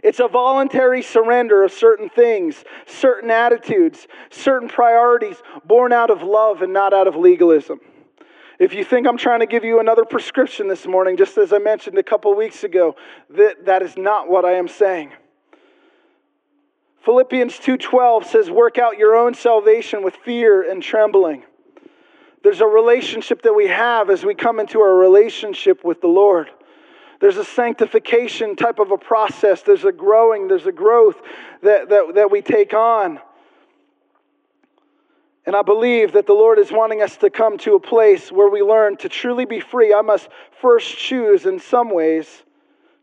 [0.03, 6.63] It's a voluntary surrender of certain things, certain attitudes, certain priorities born out of love
[6.63, 7.81] and not out of legalism.
[8.59, 11.59] If you think I'm trying to give you another prescription this morning, just as I
[11.59, 12.97] mentioned a couple weeks ago,
[13.31, 15.13] that, that is not what I am saying.
[17.05, 21.43] Philippians 2:12 says work out your own salvation with fear and trembling.
[22.45, 26.51] There's a relationship that we have as we come into our relationship with the Lord.
[27.23, 29.63] There's a sanctification type of a process.
[29.63, 31.23] There's a growing, there's a growth
[31.63, 33.21] that, that, that we take on.
[35.47, 38.51] And I believe that the Lord is wanting us to come to a place where
[38.51, 39.95] we learn to truly be free.
[39.95, 40.29] I must
[40.61, 42.43] first choose, in some ways,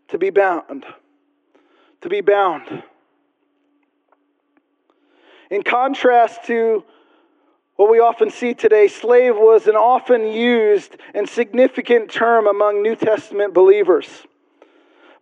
[0.09, 0.85] to be bound.
[2.01, 2.83] To be bound.
[5.49, 6.83] In contrast to
[7.79, 12.93] what we often see today, slave was an often used and significant term among New
[12.93, 14.05] Testament believers.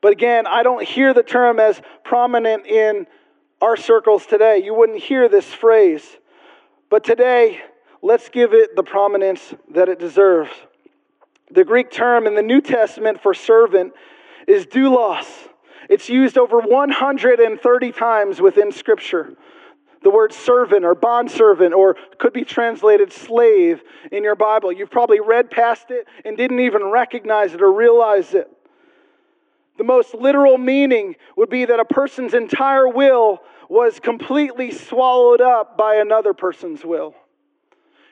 [0.01, 3.05] But again, I don't hear the term as prominent in
[3.61, 4.57] our circles today.
[4.57, 6.03] You wouldn't hear this phrase.
[6.89, 7.61] But today,
[8.01, 10.49] let's give it the prominence that it deserves.
[11.51, 13.93] The Greek term in the New Testament for servant
[14.47, 15.27] is doulos.
[15.91, 19.35] It's used over 130 times within Scripture.
[20.03, 23.81] The word servant or bondservant or could be translated slave
[24.11, 24.71] in your Bible.
[24.71, 28.49] You've probably read past it and didn't even recognize it or realize it.
[29.77, 35.77] The most literal meaning would be that a person's entire will was completely swallowed up
[35.77, 37.15] by another person's will.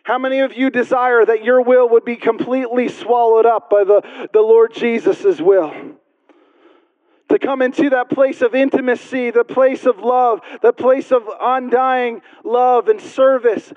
[0.03, 4.29] How many of you desire that your will would be completely swallowed up by the,
[4.33, 5.73] the Lord Jesus' will?
[7.35, 12.21] To come into that place of intimacy, the place of love, the place of undying
[12.45, 13.73] love and service,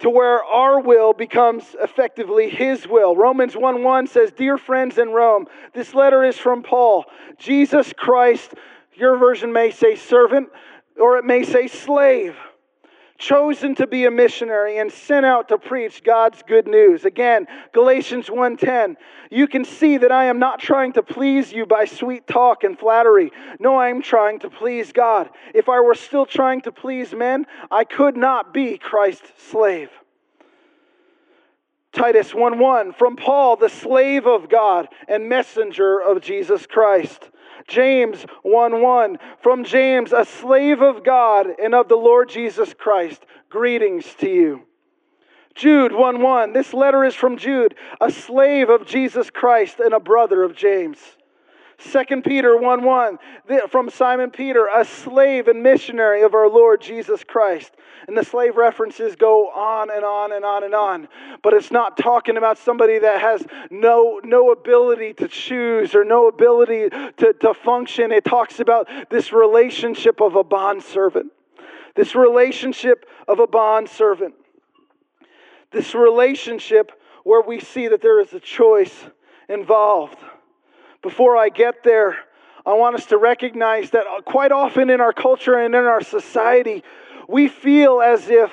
[0.00, 3.14] to where our will becomes effectively His will.
[3.14, 7.04] Romans 1 1 says, Dear friends in Rome, this letter is from Paul.
[7.38, 8.54] Jesus Christ,
[8.94, 10.48] your version may say servant,
[11.00, 12.34] or it may say slave
[13.20, 17.04] chosen to be a missionary and sent out to preach God's good news.
[17.04, 18.96] Again, Galatians 1:10.
[19.30, 22.76] You can see that I am not trying to please you by sweet talk and
[22.76, 23.30] flattery.
[23.60, 25.30] No, I am trying to please God.
[25.54, 29.90] If I were still trying to please men, I could not be Christ's slave.
[31.92, 37.30] Titus 1:1 from Paul, the slave of God and messenger of Jesus Christ.
[37.68, 39.18] James 1 1.
[39.42, 44.62] From James, a slave of God and of the Lord Jesus Christ, greetings to you.
[45.54, 46.52] Jude 1 1.
[46.52, 50.98] This letter is from Jude, a slave of Jesus Christ and a brother of James.
[51.80, 53.18] 2 Peter 1 1,
[53.70, 57.72] from Simon Peter, a slave and missionary of our Lord Jesus Christ.
[58.06, 61.08] And the slave references go on and on and on and on.
[61.42, 66.28] But it's not talking about somebody that has no, no ability to choose or no
[66.28, 68.12] ability to, to function.
[68.12, 71.32] It talks about this relationship of a bond servant.
[71.94, 74.34] This relationship of a bond servant.
[75.70, 76.92] This relationship
[77.24, 79.06] where we see that there is a choice
[79.48, 80.18] involved.
[81.02, 82.18] Before I get there,
[82.66, 86.84] I want us to recognize that quite often in our culture and in our society,
[87.28, 88.50] we feel as if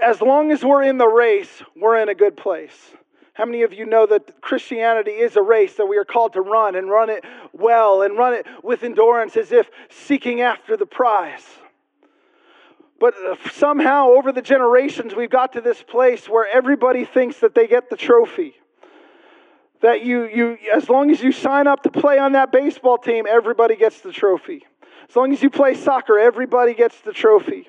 [0.00, 2.92] as long as we're in the race, we're in a good place.
[3.34, 6.40] How many of you know that Christianity is a race that we are called to
[6.40, 10.86] run and run it well and run it with endurance as if seeking after the
[10.86, 11.44] prize?
[12.98, 17.54] But uh, somehow, over the generations, we've got to this place where everybody thinks that
[17.54, 18.59] they get the trophy
[19.80, 23.26] that you, you as long as you sign up to play on that baseball team,
[23.28, 24.66] everybody gets the trophy.
[25.08, 27.68] As long as you play soccer, everybody gets the trophy.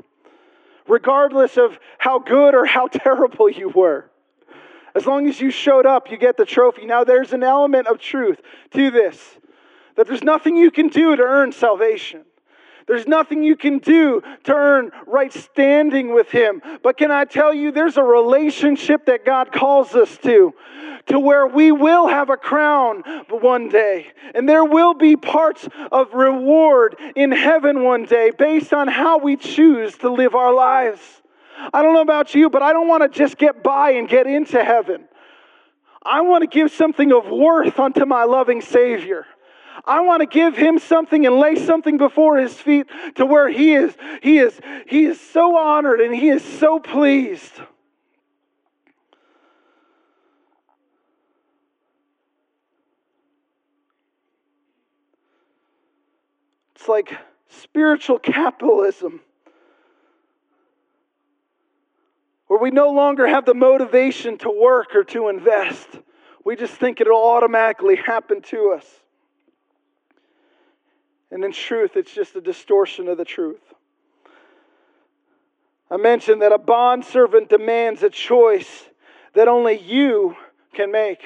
[0.88, 4.10] Regardless of how good or how terrible you were.
[4.93, 6.86] As long as you showed up, you get the trophy.
[6.86, 9.38] Now, there's an element of truth to this
[9.95, 12.24] that there's nothing you can do to earn salvation.
[12.88, 16.62] There's nothing you can do to earn right standing with Him.
[16.82, 20.53] But can I tell you, there's a relationship that God calls us to,
[21.08, 24.08] to where we will have a crown one day.
[24.34, 29.36] And there will be parts of reward in heaven one day based on how we
[29.36, 31.02] choose to live our lives.
[31.74, 34.28] I don't know about you, but I don't want to just get by and get
[34.28, 35.08] into heaven.
[36.04, 39.26] I want to give something of worth unto my loving Savior.
[39.86, 43.74] I want to give him something and lay something before his feet to where he
[43.74, 47.54] is he is he is so honored and he is so pleased.
[56.82, 57.16] It's like
[57.48, 59.22] spiritual capitalism.
[62.48, 65.88] Where we no longer have the motivation to work or to invest.
[66.44, 68.86] We just think it'll automatically happen to us.
[71.30, 73.62] And in truth, it's just a distortion of the truth.
[75.92, 78.90] I mentioned that a bondservant demands a choice
[79.36, 80.36] that only you
[80.74, 81.22] can make.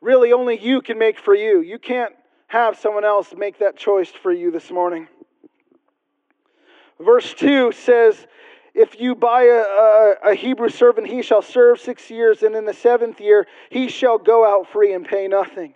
[0.00, 1.60] Really, only you can make for you.
[1.60, 2.14] You can't
[2.52, 5.08] have someone else make that choice for you this morning.
[7.00, 8.26] Verse 2 says,
[8.74, 12.66] If you buy a, a, a, Hebrew servant, he shall serve six years, and in
[12.66, 15.72] the seventh year he shall go out free and pay nothing.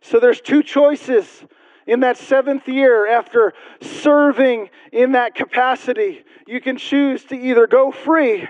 [0.00, 1.42] So there's two choices
[1.88, 6.22] in that seventh year after serving in that capacity.
[6.46, 8.48] You can choose to either go free,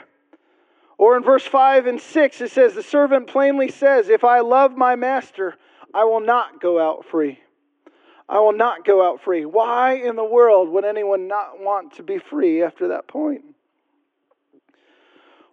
[0.98, 4.76] or in verse 5 and 6, it says, The servant plainly says, If I love
[4.76, 5.56] my master,
[5.92, 7.38] I will not go out free.
[8.28, 9.44] I will not go out free.
[9.44, 13.44] Why in the world would anyone not want to be free after that point?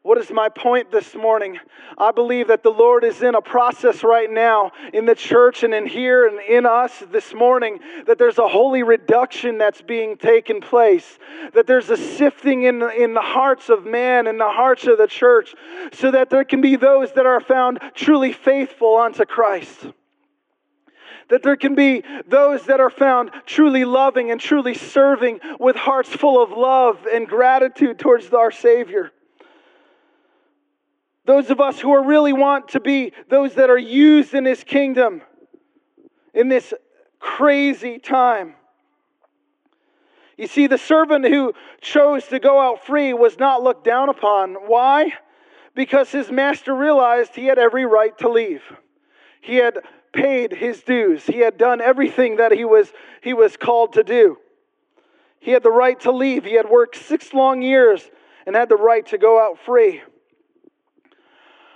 [0.03, 1.59] What is my point this morning?
[1.97, 5.73] I believe that the Lord is in a process right now in the church and
[5.73, 10.61] in here and in us this morning that there's a holy reduction that's being taken
[10.61, 11.19] place,
[11.53, 15.07] that there's a sifting in, in the hearts of man and the hearts of the
[15.07, 15.53] church
[15.91, 19.87] so that there can be those that are found truly faithful unto Christ
[21.29, 26.09] that there can be those that are found truly loving and truly serving with hearts
[26.09, 29.11] full of love and gratitude towards our Savior.
[31.25, 34.63] Those of us who are really want to be those that are used in His
[34.63, 35.21] kingdom
[36.33, 36.73] in this
[37.19, 38.53] crazy time.
[40.37, 44.53] You see, the servant who chose to go out free was not looked down upon.
[44.53, 45.13] Why?
[45.73, 48.61] Because his master realized he had every right to leave.
[49.41, 49.79] He had
[50.17, 51.25] paid his dues.
[51.25, 52.91] He had done everything that he was,
[53.21, 54.37] he was called to do.
[55.39, 56.43] He had the right to leave.
[56.43, 58.01] He had worked six long years
[58.45, 60.01] and had the right to go out free.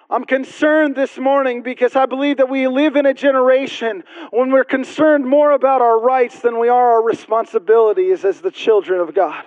[0.09, 4.65] I'm concerned this morning because I believe that we live in a generation when we're
[4.65, 9.45] concerned more about our rights than we are our responsibilities as the children of God.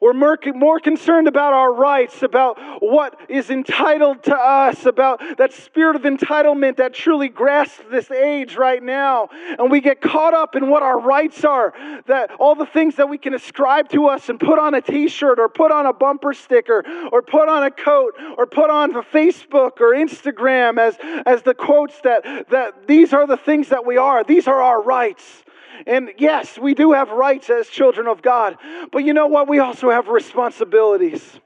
[0.00, 5.94] We're more concerned about our rights, about what is entitled to us, about that spirit
[5.94, 9.28] of entitlement that truly grasps this age right now.
[9.58, 11.74] And we get caught up in what our rights are,
[12.06, 15.08] that all the things that we can ascribe to us and put on a t
[15.08, 16.82] shirt or put on a bumper sticker
[17.12, 20.96] or put on a coat or put on Facebook or Instagram as,
[21.26, 24.82] as the quotes that, that these are the things that we are, these are our
[24.82, 25.44] rights.
[25.86, 28.56] And yes, we do have rights as children of God.
[28.92, 29.48] But you know what?
[29.48, 31.40] We also have responsibilities.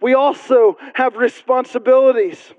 [0.00, 2.54] We also have responsibilities.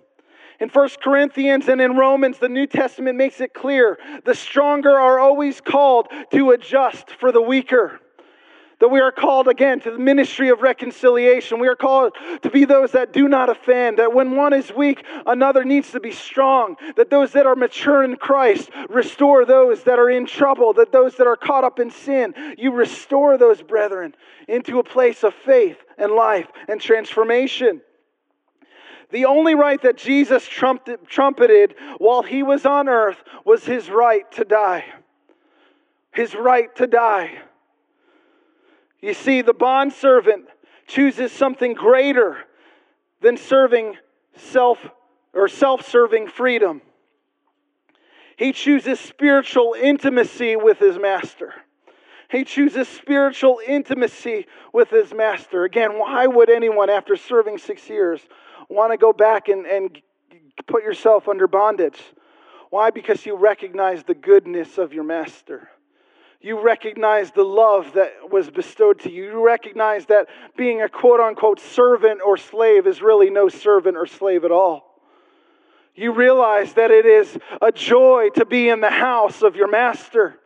[0.59, 5.17] In 1 Corinthians and in Romans, the New Testament makes it clear the stronger are
[5.17, 8.01] always called to adjust for the weaker.
[8.79, 11.59] That we are called again to the ministry of reconciliation.
[11.59, 13.99] We are called to be those that do not offend.
[13.99, 16.77] That when one is weak, another needs to be strong.
[16.95, 20.71] That those that are mature in Christ restore those that are in trouble.
[20.73, 24.15] That those that are caught up in sin, you restore those brethren
[24.47, 27.81] into a place of faith and life and transformation.
[29.11, 34.45] The only right that Jesus trumpeted while he was on earth was his right to
[34.45, 34.85] die.
[36.13, 37.39] His right to die.
[39.01, 40.45] You see, the bondservant
[40.87, 42.37] chooses something greater
[43.21, 43.95] than serving
[44.35, 44.79] self
[45.33, 46.81] or self-serving freedom.
[48.37, 51.53] He chooses spiritual intimacy with his master.
[52.29, 55.63] He chooses spiritual intimacy with his master.
[55.63, 58.21] Again, why would anyone, after serving six years,
[58.69, 60.01] want to go back and, and
[60.67, 61.99] put yourself under bondage?
[62.69, 62.91] Why?
[62.91, 65.69] Because you recognize the goodness of your master.
[66.41, 69.25] You recognize the love that was bestowed to you.
[69.25, 74.05] You recognize that being a quote unquote servant or slave is really no servant or
[74.05, 75.01] slave at all.
[75.95, 80.39] You realize that it is a joy to be in the house of your master.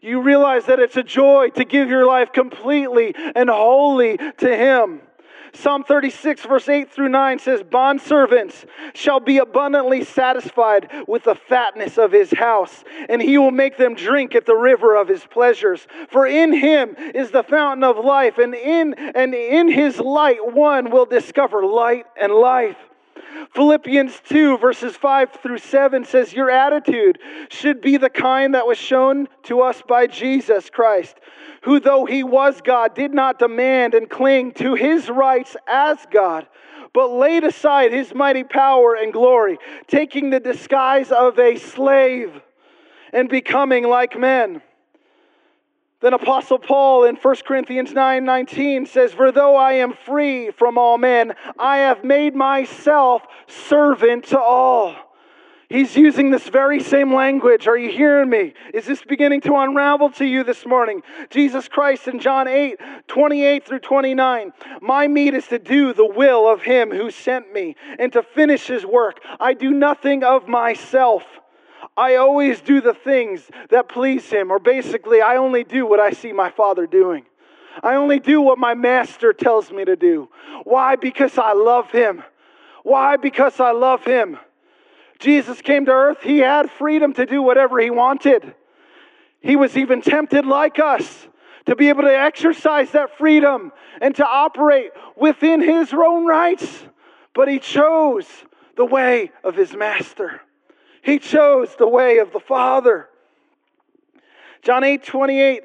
[0.00, 5.02] You realize that it's a joy to give your life completely and wholly to Him.
[5.54, 11.96] Psalm 36, verse 8 through 9 says, Bondservants shall be abundantly satisfied with the fatness
[11.96, 15.86] of his house, and he will make them drink at the river of his pleasures.
[16.10, 20.90] For in him is the fountain of life, and in, and in his light one
[20.90, 22.76] will discover light and life.
[23.52, 27.18] Philippians 2, verses 5 through 7 says, Your attitude
[27.48, 31.16] should be the kind that was shown to us by Jesus Christ,
[31.62, 36.46] who, though he was God, did not demand and cling to his rights as God,
[36.92, 42.40] but laid aside his mighty power and glory, taking the disguise of a slave
[43.12, 44.62] and becoming like men.
[46.04, 50.76] Then Apostle Paul in 1 Corinthians 9 19 says, For though I am free from
[50.76, 54.94] all men, I have made myself servant to all.
[55.70, 57.66] He's using this very same language.
[57.66, 58.52] Are you hearing me?
[58.74, 61.00] Is this beginning to unravel to you this morning?
[61.30, 62.78] Jesus Christ in John 8
[63.08, 64.52] 28 through 29.
[64.82, 68.66] My meat is to do the will of him who sent me and to finish
[68.66, 69.20] his work.
[69.40, 71.24] I do nothing of myself.
[71.96, 76.10] I always do the things that please Him, or basically, I only do what I
[76.10, 77.24] see my Father doing.
[77.82, 80.28] I only do what my Master tells me to do.
[80.64, 80.96] Why?
[80.96, 82.22] Because I love Him.
[82.82, 83.16] Why?
[83.16, 84.38] Because I love Him.
[85.18, 88.54] Jesus came to earth, He had freedom to do whatever He wanted.
[89.40, 91.28] He was even tempted like us
[91.66, 96.84] to be able to exercise that freedom and to operate within His own rights.
[97.34, 98.26] But He chose
[98.76, 100.40] the way of His Master.
[101.04, 103.08] He chose the way of the Father.
[104.62, 105.62] John 8 28.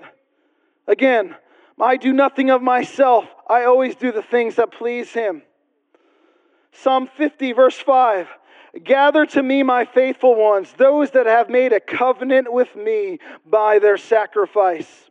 [0.86, 1.36] Again,
[1.80, 3.26] I do nothing of myself.
[3.48, 5.44] I always do the things that please Him.
[6.74, 8.28] Psalm 50, verse 5.
[8.84, 13.80] Gather to me my faithful ones, those that have made a covenant with me by
[13.80, 15.10] their sacrifice.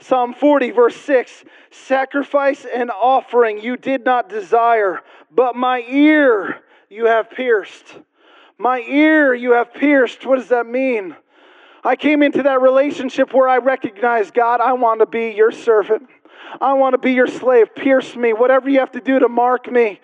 [0.00, 7.04] Psalm 40, verse 6 Sacrifice and offering you did not desire, but my ear you
[7.04, 7.98] have pierced.
[8.60, 10.26] My ear you have pierced.
[10.26, 11.16] What does that mean?
[11.82, 16.10] I came into that relationship where I recognized, God, I want to be your servant.
[16.60, 17.74] I want to be your slave.
[17.74, 18.34] Pierce me.
[18.34, 19.98] Whatever you have to do to mark me.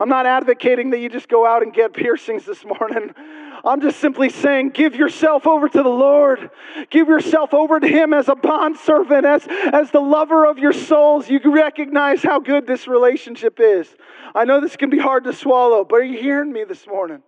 [0.00, 3.14] I'm not advocating that you just go out and get piercings this morning.
[3.64, 6.50] I'm just simply saying, give yourself over to the Lord.
[6.90, 11.30] Give yourself over to Him as a bondservant, as, as the lover of your souls.
[11.30, 13.86] You recognize how good this relationship is.
[14.34, 17.22] I know this can be hard to swallow, but are you hearing me this morning?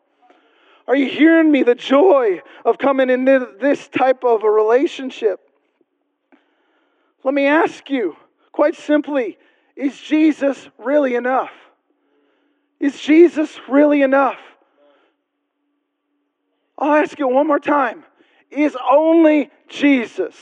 [0.87, 1.63] Are you hearing me?
[1.63, 5.41] The joy of coming into this type of a relationship.
[7.25, 8.17] Let me ask you,
[8.51, 9.39] quite simply,
[9.77, 11.53] is Jesus really enough?
[12.81, 14.39] Is Jesus really enough?
[16.77, 18.05] I'll ask you one more time.
[18.51, 20.35] Is only Jesus,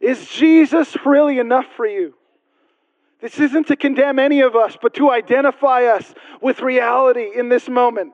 [0.00, 2.14] is Jesus really enough for you?
[3.20, 6.12] This isn't to condemn any of us, but to identify us
[6.42, 8.12] with reality in this moment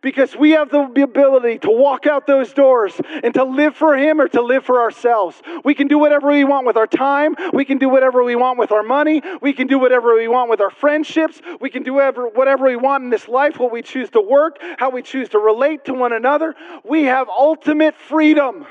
[0.00, 4.20] because we have the ability to walk out those doors and to live for Him
[4.20, 5.40] or to live for ourselves.
[5.64, 7.34] We can do whatever we want with our time.
[7.52, 9.22] We can do whatever we want with our money.
[9.40, 11.40] We can do whatever we want with our friendships.
[11.60, 14.58] We can do whatever, whatever we want in this life, what we choose to work,
[14.78, 16.54] how we choose to relate to one another.
[16.84, 18.66] We have ultimate freedom.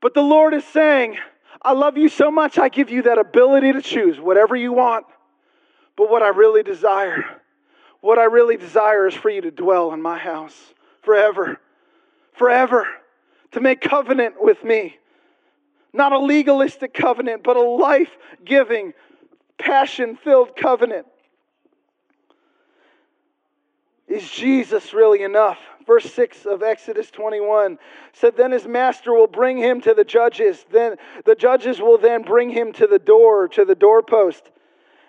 [0.00, 1.18] But the Lord is saying,
[1.62, 5.06] I love you so much, I give you that ability to choose whatever you want.
[5.96, 7.24] But what I really desire
[8.04, 11.58] what I really desire is for you to dwell in my house forever,
[12.34, 12.86] forever,
[13.52, 14.98] to make covenant with me.
[15.94, 18.10] Not a legalistic covenant, but a life
[18.44, 18.92] giving,
[19.56, 21.06] passion filled covenant.
[24.06, 25.58] Is Jesus really enough?
[25.86, 27.78] Verse 6 of Exodus 21
[28.12, 30.66] said, Then his master will bring him to the judges.
[30.70, 34.50] Then the judges will then bring him to the door, to the doorpost.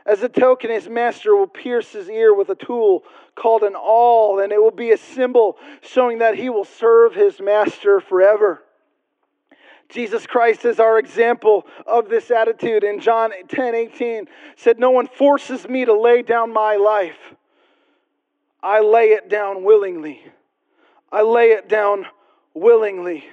[0.06, 3.04] As a token, his master will pierce his ear with a tool
[3.34, 7.42] called an awl, and it will be a symbol showing that he will serve his
[7.42, 8.62] master forever.
[9.90, 12.84] Jesus Christ is our example of this attitude.
[12.84, 17.36] In John 10 18, said, No one forces me to lay down my life.
[18.62, 20.22] I lay it down willingly.
[21.12, 22.06] I lay it down
[22.54, 23.26] willingly.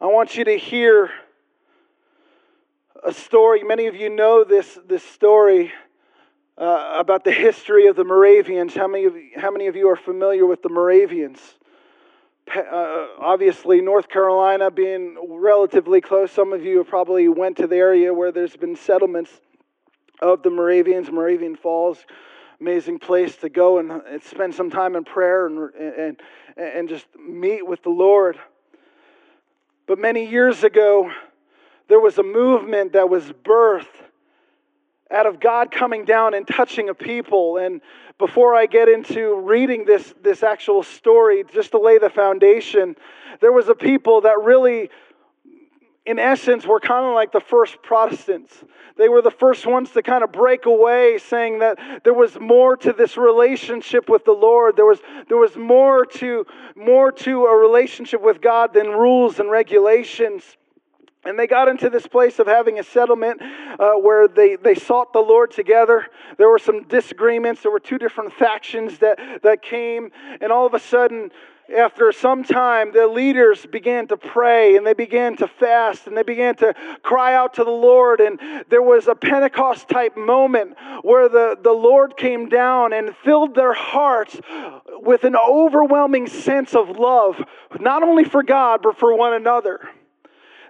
[0.00, 1.10] I want you to hear
[3.04, 3.62] a story.
[3.62, 5.72] Many of you know this, this story
[6.56, 8.74] uh, about the history of the Moravians.
[8.74, 11.40] How many, of, how many of you are familiar with the Moravians?
[12.54, 17.76] Uh, obviously, North Carolina being relatively close, some of you have probably went to the
[17.76, 19.30] area where there's been settlements
[20.20, 22.04] of the Moravians, Moravian Falls.
[22.60, 26.20] Amazing place to go and, and spend some time in prayer and, and,
[26.56, 28.38] and just meet with the Lord.
[29.86, 31.10] But many years ago,
[31.92, 33.84] there was a movement that was birthed
[35.10, 37.58] out of God coming down and touching a people.
[37.58, 37.82] And
[38.16, 42.96] before I get into reading this, this actual story, just to lay the foundation,
[43.42, 44.88] there was a people that really
[46.04, 48.64] in essence, were kind of like the first Protestants.
[48.96, 52.76] They were the first ones to kind of break away, saying that there was more
[52.78, 54.76] to this relationship with the Lord.
[54.76, 59.48] There was, there was more, to, more to a relationship with God than rules and
[59.48, 60.56] regulations.
[61.24, 65.12] And they got into this place of having a settlement uh, where they, they sought
[65.12, 66.06] the Lord together.
[66.36, 67.62] There were some disagreements.
[67.62, 70.10] There were two different factions that, that came.
[70.40, 71.30] And all of a sudden,
[71.72, 76.24] after some time, the leaders began to pray and they began to fast and they
[76.24, 78.20] began to cry out to the Lord.
[78.20, 83.54] And there was a Pentecost type moment where the, the Lord came down and filled
[83.54, 84.40] their hearts
[85.00, 87.40] with an overwhelming sense of love,
[87.78, 89.88] not only for God, but for one another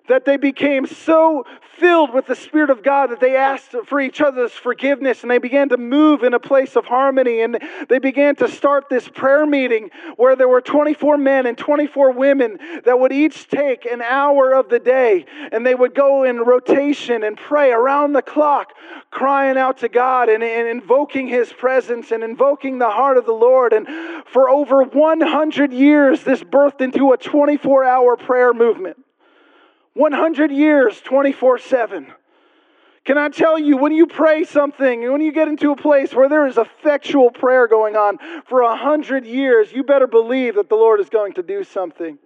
[0.08, 1.44] that they became so
[1.78, 5.38] filled with the Spirit of God that they asked for each other's forgiveness and they
[5.38, 7.40] began to move in a place of harmony.
[7.40, 12.12] And they began to start this prayer meeting where there were 24 men and 24
[12.12, 16.38] women that would each take an hour of the day and they would go in
[16.38, 18.74] rotation and pray around the clock,
[19.10, 23.32] crying out to God and, and invoking His presence and invoking the heart of the
[23.32, 23.72] Lord.
[23.72, 23.86] And
[24.26, 28.98] for over 100 years, this birthed into a 24 hour prayer movement.
[29.94, 32.12] 100 years, 24 7.
[33.04, 36.28] Can I tell you, when you pray something, when you get into a place where
[36.28, 40.76] there is effectual prayer going on for a hundred years, you better believe that the
[40.76, 42.18] Lord is going to do something.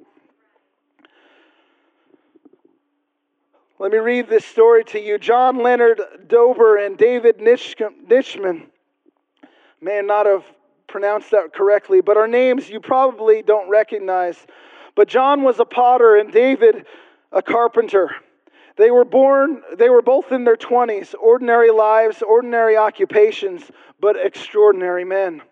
[3.78, 5.18] Let me read this story to you.
[5.18, 8.66] John Leonard Dober and David Nitschmann
[9.80, 10.44] may not have
[10.88, 14.46] pronounced that correctly, but our names you probably don't recognize.
[14.94, 16.86] But John was a potter, and David
[17.36, 18.10] a carpenter.
[18.76, 23.62] They were born, they were both in their 20s, ordinary lives, ordinary occupations,
[24.00, 25.42] but extraordinary men.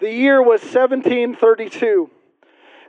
[0.00, 2.10] The year was 1732.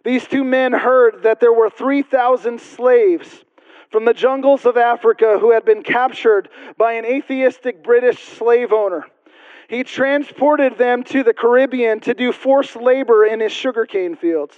[0.03, 3.45] These two men heard that there were 3,000 slaves
[3.91, 9.05] from the jungles of Africa who had been captured by an atheistic British slave owner.
[9.68, 14.55] He transported them to the Caribbean to do forced labor in his sugarcane fields.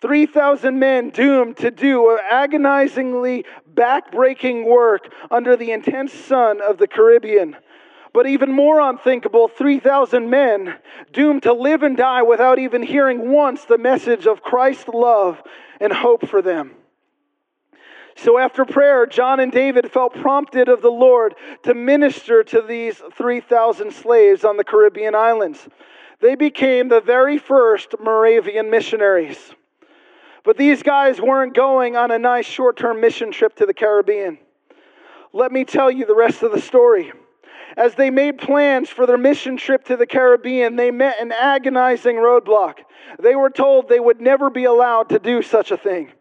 [0.00, 3.44] 3,000 men doomed to do agonizingly
[3.74, 7.56] backbreaking work under the intense sun of the Caribbean.
[8.12, 10.74] But even more unthinkable, 3,000 men
[11.12, 15.42] doomed to live and die without even hearing once the message of Christ's love
[15.80, 16.72] and hope for them.
[18.16, 21.34] So after prayer, John and David felt prompted of the Lord
[21.64, 25.68] to minister to these 3,000 slaves on the Caribbean islands.
[26.20, 29.54] They became the very first Moravian missionaries.
[30.46, 34.38] But these guys weren't going on a nice short term mission trip to the Caribbean.
[35.32, 37.12] Let me tell you the rest of the story.
[37.76, 42.14] As they made plans for their mission trip to the Caribbean, they met an agonizing
[42.14, 42.78] roadblock.
[43.20, 46.12] They were told they would never be allowed to do such a thing.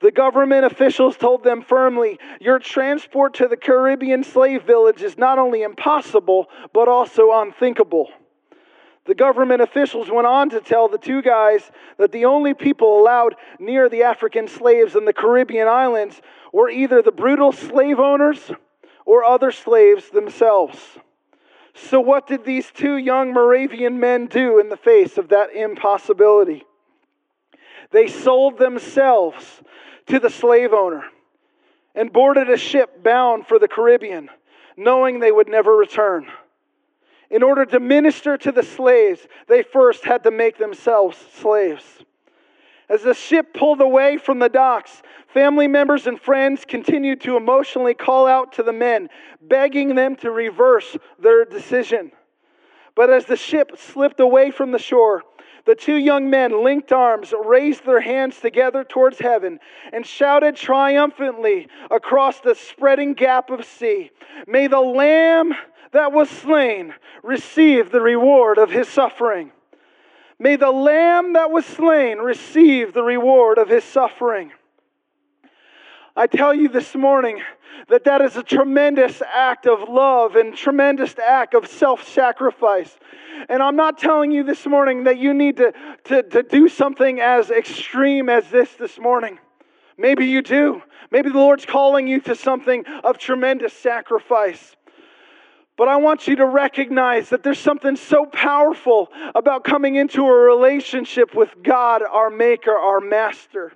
[0.00, 5.40] The government officials told them firmly, Your transport to the Caribbean slave village is not
[5.40, 8.10] only impossible, but also unthinkable.
[9.06, 13.36] The government officials went on to tell the two guys that the only people allowed
[13.58, 16.20] near the African slaves in the Caribbean islands
[16.52, 18.50] were either the brutal slave owners
[19.04, 20.98] or other slaves themselves.
[21.74, 26.64] So, what did these two young Moravian men do in the face of that impossibility?
[27.92, 29.62] They sold themselves
[30.06, 31.04] to the slave owner
[31.94, 34.30] and boarded a ship bound for the Caribbean,
[34.76, 36.26] knowing they would never return.
[37.30, 41.84] In order to minister to the slaves, they first had to make themselves slaves.
[42.88, 47.94] As the ship pulled away from the docks, family members and friends continued to emotionally
[47.94, 49.08] call out to the men,
[49.42, 52.12] begging them to reverse their decision.
[52.94, 55.24] But as the ship slipped away from the shore,
[55.66, 59.60] the two young men linked arms, raised their hands together towards heaven,
[59.92, 64.10] and shouted triumphantly across the spreading gap of sea
[64.46, 65.52] May the Lamb
[65.92, 69.52] that was slain receive the reward of his suffering.
[70.38, 74.52] May the lamb that was slain receive the reward of his suffering.
[76.18, 77.42] I tell you this morning
[77.88, 82.96] that that is a tremendous act of love and tremendous act of self sacrifice.
[83.50, 87.20] And I'm not telling you this morning that you need to, to, to do something
[87.20, 89.38] as extreme as this this morning.
[89.98, 90.82] Maybe you do.
[91.10, 94.74] Maybe the Lord's calling you to something of tremendous sacrifice.
[95.76, 100.34] But I want you to recognize that there's something so powerful about coming into a
[100.34, 103.72] relationship with God, our Maker, our Master,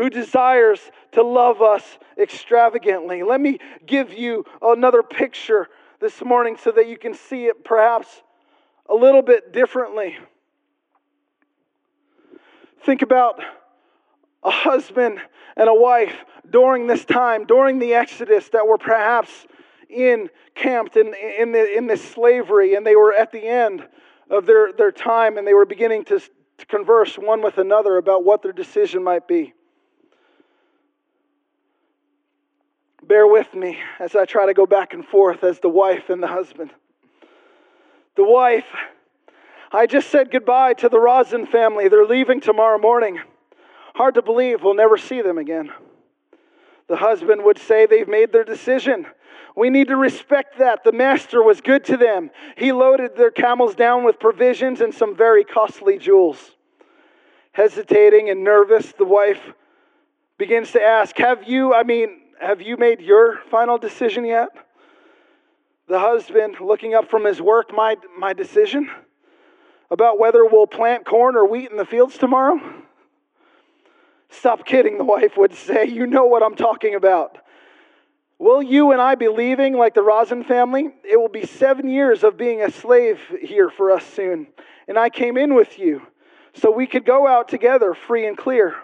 [0.00, 0.80] who desires
[1.12, 3.22] to love us extravagantly.
[3.22, 5.68] Let me give you another picture
[6.00, 8.22] this morning so that you can see it perhaps
[8.88, 10.16] a little bit differently.
[12.82, 13.42] Think about
[14.42, 15.20] a husband
[15.54, 16.14] and a wife
[16.48, 19.30] during this time, during the Exodus, that were perhaps
[19.90, 23.86] in camped in, in, the, in this slavery, and they were at the end
[24.30, 26.20] of their, their time, and they were beginning to,
[26.56, 29.52] to converse one with another about what their decision might be.
[33.10, 36.22] Bear with me as I try to go back and forth as the wife and
[36.22, 36.70] the husband.
[38.14, 38.68] The wife,
[39.72, 41.88] I just said goodbye to the Rosin family.
[41.88, 43.18] They're leaving tomorrow morning.
[43.96, 45.72] Hard to believe we'll never see them again.
[46.86, 49.08] The husband would say they've made their decision.
[49.56, 50.84] We need to respect that.
[50.84, 52.30] The master was good to them.
[52.56, 56.52] He loaded their camels down with provisions and some very costly jewels.
[57.50, 59.40] Hesitating and nervous, the wife
[60.38, 64.48] begins to ask, Have you, I mean, have you made your final decision yet?
[65.88, 68.90] The husband, looking up from his work, my, my decision
[69.90, 72.58] about whether we'll plant corn or wheat in the fields tomorrow?
[74.30, 75.84] Stop kidding, the wife would say.
[75.86, 77.36] You know what I'm talking about.
[78.38, 80.88] Will you and I be leaving like the Rosin family?
[81.04, 84.46] It will be seven years of being a slave here for us soon.
[84.88, 86.06] And I came in with you
[86.54, 88.76] so we could go out together free and clear.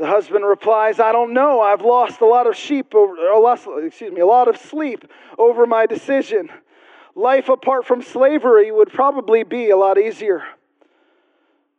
[0.00, 1.60] The husband replies, I don't know.
[1.60, 5.04] I've lost a lot of sheep, over, excuse me, a lot of sleep
[5.36, 6.48] over my decision.
[7.14, 10.42] Life apart from slavery would probably be a lot easier.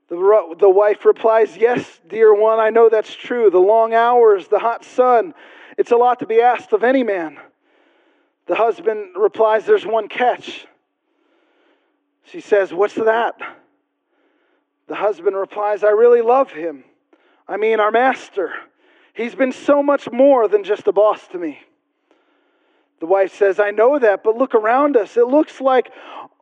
[0.09, 3.49] The, the wife replies, Yes, dear one, I know that's true.
[3.49, 5.33] The long hours, the hot sun,
[5.79, 7.39] it's a lot to be asked of any man.
[8.45, 10.67] The husband replies, There's one catch.
[12.25, 13.33] She says, What's that?
[14.85, 16.83] The husband replies, I really love him.
[17.51, 18.53] I mean, our master.
[19.13, 21.59] He's been so much more than just a boss to me.
[23.01, 25.17] The wife says, I know that, but look around us.
[25.17, 25.91] It looks like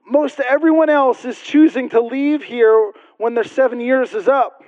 [0.07, 4.63] most everyone else is choosing to leave here when their seven years is up,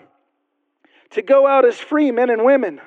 [1.12, 2.82] to go out as free men and women.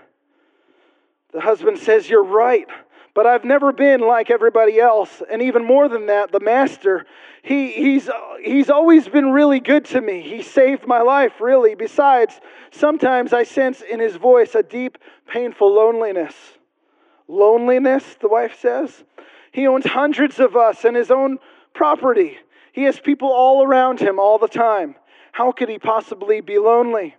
[1.32, 2.66] The husband says, You're right,
[3.14, 5.22] but I've never been like everybody else.
[5.30, 7.06] And even more than that, the master,
[7.42, 8.10] he, he's,
[8.42, 10.20] he's always been really good to me.
[10.20, 11.76] He saved my life, really.
[11.76, 12.40] Besides,
[12.72, 14.98] sometimes I sense in his voice a deep,
[15.28, 16.34] painful loneliness.
[17.28, 19.04] Loneliness, the wife says.
[19.52, 21.38] He owns hundreds of us and his own
[21.72, 22.38] property.
[22.72, 24.96] He has people all around him all the time.
[25.30, 27.14] How could he possibly be lonely?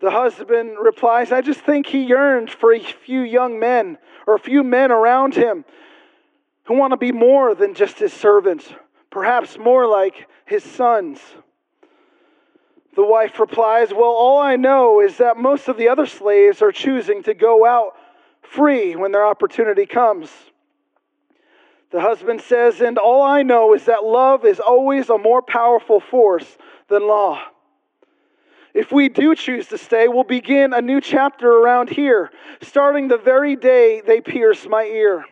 [0.00, 4.38] The husband replies, I just think he yearned for a few young men or a
[4.38, 5.64] few men around him
[6.64, 8.72] who want to be more than just his servants,
[9.10, 11.20] perhaps more like his sons.
[12.94, 16.72] The wife replies, Well, all I know is that most of the other slaves are
[16.72, 17.96] choosing to go out
[18.42, 20.30] free when their opportunity comes.
[21.90, 26.00] The husband says, And all I know is that love is always a more powerful
[26.00, 26.56] force
[26.88, 27.40] than law.
[28.74, 32.30] If we do choose to stay, we'll begin a new chapter around here,
[32.62, 35.24] starting the very day they pierce my ear.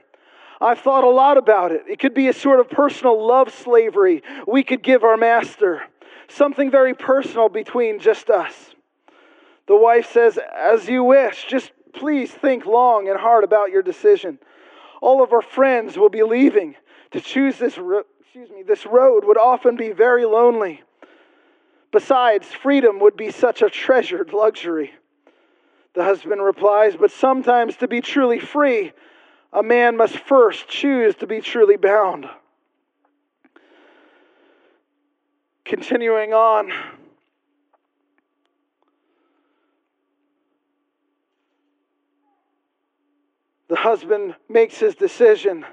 [0.60, 1.84] I've thought a lot about it.
[1.88, 5.82] It could be a sort of personal love slavery we could give our master,
[6.28, 8.74] something very personal between just us.
[9.66, 14.38] The wife says, As you wish, just please think long and hard about your decision
[15.00, 16.76] all of our friends will be leaving.
[17.12, 20.82] To choose this, ro- excuse me, this road would often be very lonely.
[21.92, 24.92] Besides, freedom would be such a treasured luxury.
[25.94, 28.92] The husband replies, But sometimes to be truly free,
[29.52, 32.28] a man must first choose to be truly bound.
[35.64, 36.72] Continuing on,
[43.70, 45.64] The husband makes his decision,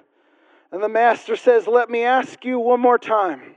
[0.71, 3.55] and the master says, Let me ask you one more time.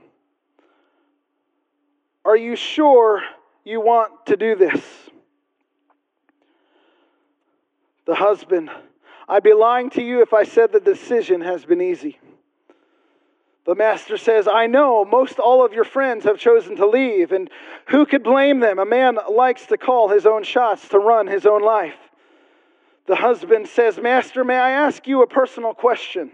[2.23, 3.21] Are you sure
[3.63, 4.81] you want to do this?
[8.05, 8.69] The husband,
[9.27, 12.19] I'd be lying to you if I said the decision has been easy.
[13.65, 17.49] The master says, I know most all of your friends have chosen to leave, and
[17.87, 18.79] who could blame them?
[18.79, 21.95] A man likes to call his own shots, to run his own life.
[23.05, 26.31] The husband says, Master, may I ask you a personal question?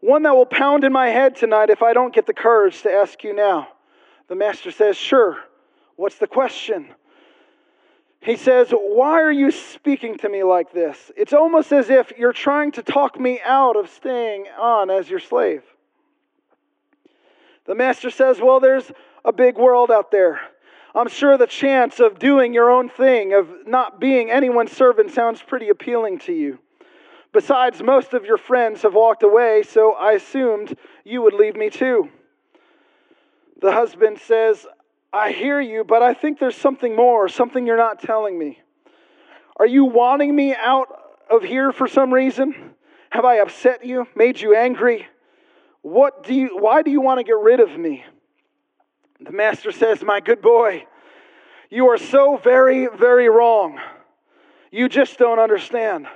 [0.00, 2.90] One that will pound in my head tonight if I don't get the courage to
[2.90, 3.68] ask you now.
[4.28, 5.38] The master says, Sure.
[5.96, 6.88] What's the question?
[8.20, 11.10] He says, Why are you speaking to me like this?
[11.16, 15.20] It's almost as if you're trying to talk me out of staying on as your
[15.20, 15.62] slave.
[17.64, 18.90] The master says, Well, there's
[19.24, 20.40] a big world out there.
[20.94, 25.42] I'm sure the chance of doing your own thing, of not being anyone's servant, sounds
[25.42, 26.58] pretty appealing to you.
[27.32, 31.70] Besides, most of your friends have walked away, so I assumed you would leave me
[31.70, 32.10] too.
[33.62, 34.66] The husband says,
[35.12, 38.58] I hear you, but I think there's something more, something you're not telling me.
[39.56, 40.88] Are you wanting me out
[41.30, 42.74] of here for some reason?
[43.10, 45.06] Have I upset you, made you angry?
[45.82, 48.04] What do you why do you want to get rid of me?
[49.20, 50.86] The master says, "My good boy,
[51.70, 53.80] you are so very very wrong.
[54.72, 56.08] You just don't understand."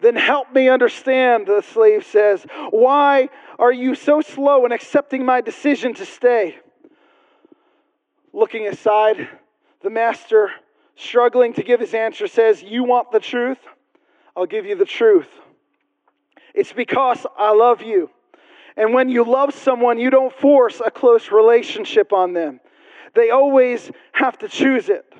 [0.00, 2.46] Then help me understand, the slave says.
[2.70, 6.58] Why are you so slow in accepting my decision to stay?
[8.32, 9.28] Looking aside,
[9.82, 10.50] the master,
[10.96, 13.58] struggling to give his answer, says, You want the truth?
[14.36, 15.28] I'll give you the truth.
[16.54, 18.10] It's because I love you.
[18.76, 22.60] And when you love someone, you don't force a close relationship on them,
[23.14, 25.10] they always have to choose it.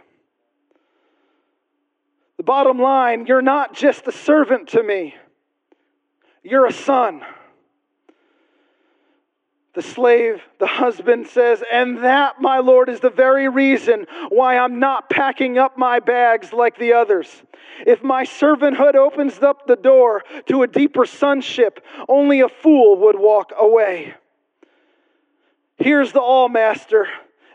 [2.36, 5.14] The bottom line you're not just a servant to me,
[6.42, 7.22] you're a son.
[9.76, 14.78] The slave, the husband says, And that, my Lord, is the very reason why I'm
[14.78, 17.28] not packing up my bags like the others.
[17.86, 23.18] If my servanthood opens up the door to a deeper sonship, only a fool would
[23.18, 24.14] walk away.
[25.76, 27.06] Here's the awl, Master.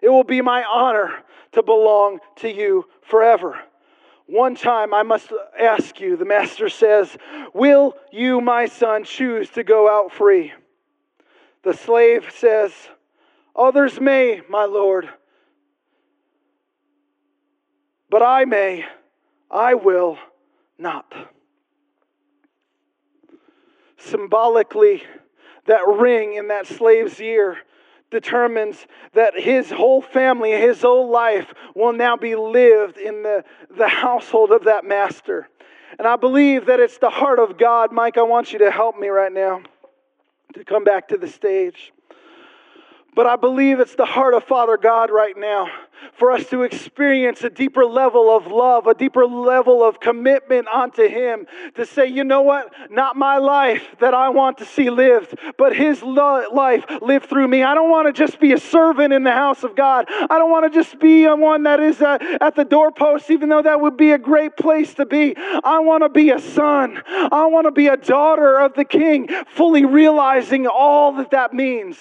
[0.04, 1.24] It will be my honor
[1.54, 3.60] to belong to you forever.
[4.28, 7.18] One time I must ask you, the Master says,
[7.54, 10.54] Will you, my son, choose to go out free?
[11.64, 12.72] The slave says,
[13.56, 15.10] Others may, my Lord,
[18.10, 18.86] but I may,
[19.50, 20.18] I will
[20.78, 21.14] not.
[23.98, 25.04] Symbolically,
[25.66, 27.58] that ring in that slave's ear
[28.12, 33.44] determines that his whole family, his whole life will now be lived in the,
[33.76, 35.48] the household of that master.
[35.98, 37.92] And I believe that it's the heart of God.
[37.92, 39.64] Mike, I want you to help me right now
[40.54, 41.94] to come back to the stage.
[43.16, 45.70] But I believe it's the heart of Father God right now
[46.14, 51.08] for us to experience a deeper level of love, a deeper level of commitment onto
[51.08, 51.46] Him.
[51.76, 52.74] To say, you know what?
[52.90, 57.48] Not my life that I want to see lived, but His lo- life lived through
[57.48, 57.64] me.
[57.64, 60.06] I don't want to just be a servant in the house of God.
[60.10, 63.50] I don't want to just be a one that is uh, at the doorpost, even
[63.50, 65.36] though that would be a great place to be.
[65.64, 67.02] I want to be a son.
[67.08, 71.98] I want to be a daughter of the King, fully realizing all that that means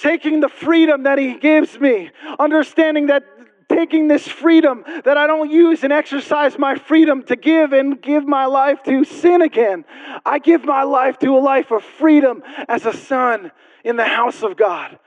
[0.00, 3.24] taking the freedom that He gives me, understanding that
[3.68, 8.26] taking this freedom that I don't use and exercise my freedom to give and give
[8.26, 9.84] my life to sin again.
[10.26, 13.52] I give my life to a life of freedom as a son
[13.84, 14.98] in the house of God,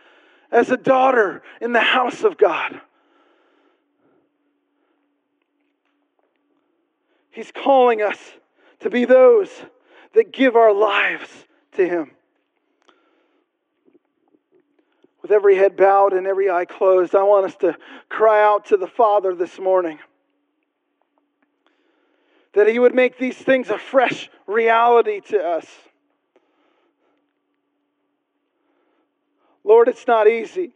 [0.50, 2.80] as a daughter in the house of God.
[7.32, 8.20] He's calling us
[8.82, 9.50] to be those
[10.14, 11.30] that give our lives
[11.74, 12.12] to Him
[15.23, 17.76] with every head bowed and every eye closed, I want us to
[18.10, 20.00] cry out to the Father this morning
[22.54, 25.66] that He would make these things a fresh reality to us.
[29.64, 30.74] Lord, it's not easy.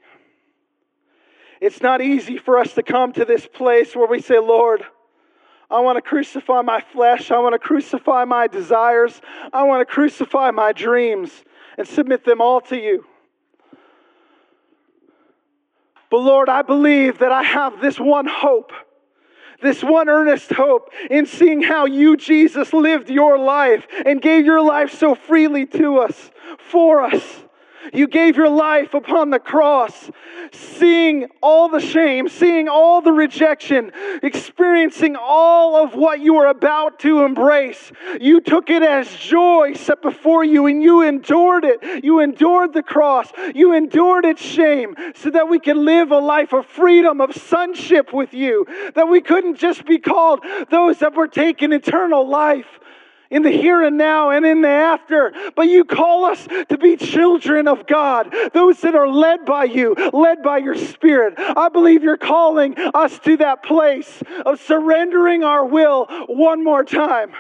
[1.60, 4.84] It's not easy for us to come to this place where we say, Lord,
[5.70, 7.30] I want to crucify my flesh.
[7.32, 9.22] I want to crucify my desires.
[9.52, 11.32] I want to crucify my dreams
[11.78, 13.06] and submit them all to you.
[16.10, 18.72] But Lord, I believe that I have this one hope,
[19.62, 24.62] this one earnest hope in seeing how you, Jesus, lived your life and gave your
[24.62, 27.44] life so freely to us, for us.
[27.94, 30.10] You gave your life upon the cross,
[30.52, 33.92] seeing all the shame, seeing all the rejection,
[34.24, 37.92] experiencing all of what you were about to embrace.
[38.20, 42.04] You took it as joy set before you and you endured it.
[42.04, 43.28] You endured the cross.
[43.56, 48.14] You endured its shame so that we could live a life of freedom, of sonship
[48.14, 48.66] with you,
[48.96, 52.80] that we couldn't just be called those that were taken eternal life
[53.30, 55.34] in the here and now and in the after.
[55.56, 59.96] But you call us to be children of God, those that are led by you,
[60.14, 61.36] led by your Spirit.
[61.38, 67.34] I believe you're calling us to that place of surrendering our will one more time.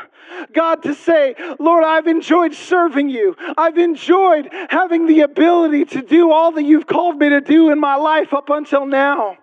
[0.54, 3.36] God, to say, Lord, I've enjoyed serving you.
[3.58, 7.80] I've enjoyed having the ability to do all that you've called me to do in
[7.80, 9.38] my life up until now.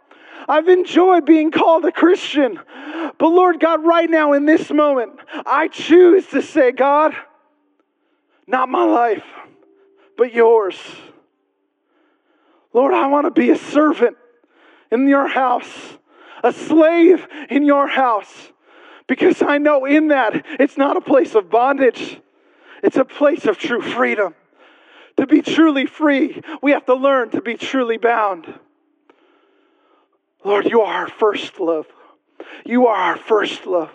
[0.48, 2.60] I've enjoyed being called a Christian.
[3.18, 5.12] But Lord God, right now in this moment,
[5.46, 7.14] I choose to say, God,
[8.46, 9.24] not my life,
[10.16, 10.76] but yours.
[12.72, 14.16] Lord, I want to be a servant
[14.90, 15.96] in your house,
[16.42, 18.52] a slave in your house,
[19.06, 22.20] because I know in that it's not a place of bondage,
[22.82, 24.34] it's a place of true freedom.
[25.16, 28.52] To be truly free, we have to learn to be truly bound.
[30.44, 31.86] Lord, you are our first love.
[32.64, 33.90] You are our first love.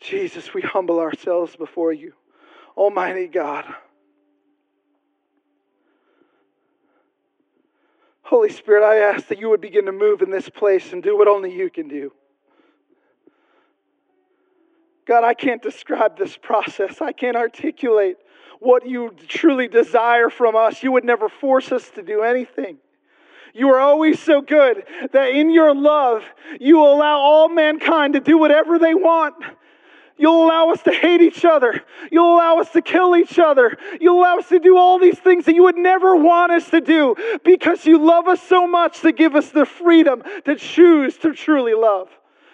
[0.00, 2.12] Jesus, we humble ourselves before you,
[2.76, 3.64] Almighty God.
[8.22, 11.16] Holy Spirit, I ask that you would begin to move in this place and do
[11.16, 12.12] what only you can do.
[15.06, 17.00] God, I can't describe this process.
[17.00, 18.16] I can't articulate
[18.62, 20.82] what you truly desire from us.
[20.82, 22.78] You would never force us to do anything.
[23.54, 26.22] You are always so good that in your love,
[26.58, 29.34] you allow all mankind to do whatever they want.
[30.16, 31.82] You'll allow us to hate each other.
[32.10, 33.76] You'll allow us to kill each other.
[34.00, 36.80] You'll allow us to do all these things that you would never want us to
[36.80, 41.32] do because you love us so much to give us the freedom to choose to
[41.32, 42.08] truly love,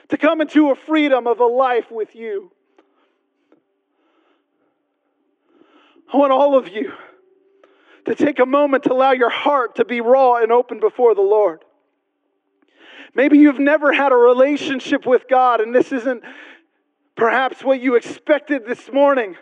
[0.09, 2.51] to come into a freedom of a life with you.
[6.13, 6.93] I want all of you
[8.07, 11.21] to take a moment to allow your heart to be raw and open before the
[11.21, 11.65] Lord.
[13.15, 16.23] Maybe you've never had a relationship with God, and this isn't
[17.17, 19.37] perhaps what you expected this morning.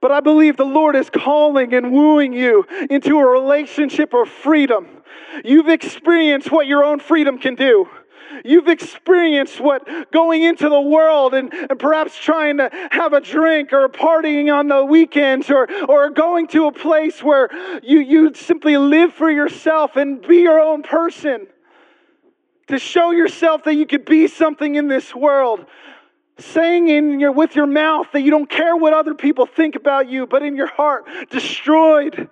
[0.00, 4.88] But I believe the Lord is calling and wooing you into a relationship of freedom.
[5.44, 7.88] You've experienced what your own freedom can do.
[8.44, 13.72] You've experienced what going into the world and, and perhaps trying to have a drink
[13.72, 17.48] or partying on the weekends or, or going to a place where
[17.82, 21.46] you, you simply live for yourself and be your own person.
[22.68, 25.66] To show yourself that you could be something in this world.
[26.38, 30.08] Saying in your, with your mouth that you don't care what other people think about
[30.08, 32.30] you, but in your heart, destroyed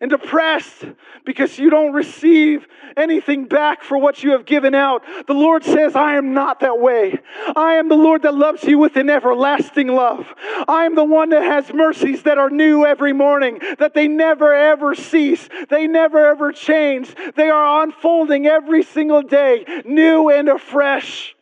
[0.00, 0.84] and depressed
[1.24, 2.66] because you don't receive
[2.96, 5.02] anything back for what you have given out.
[5.26, 7.18] The Lord says, I am not that way.
[7.56, 10.26] I am the Lord that loves you with an everlasting love.
[10.68, 14.54] I am the one that has mercies that are new every morning, that they never
[14.54, 17.14] ever cease, they never ever change.
[17.36, 21.34] They are unfolding every single day, new and afresh.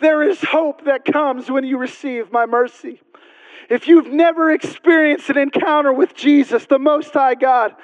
[0.00, 3.00] There is hope that comes when you receive my mercy.
[3.70, 7.74] If you've never experienced an encounter with Jesus, the Most High God,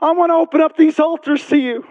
[0.00, 1.86] I want to open up these altars to you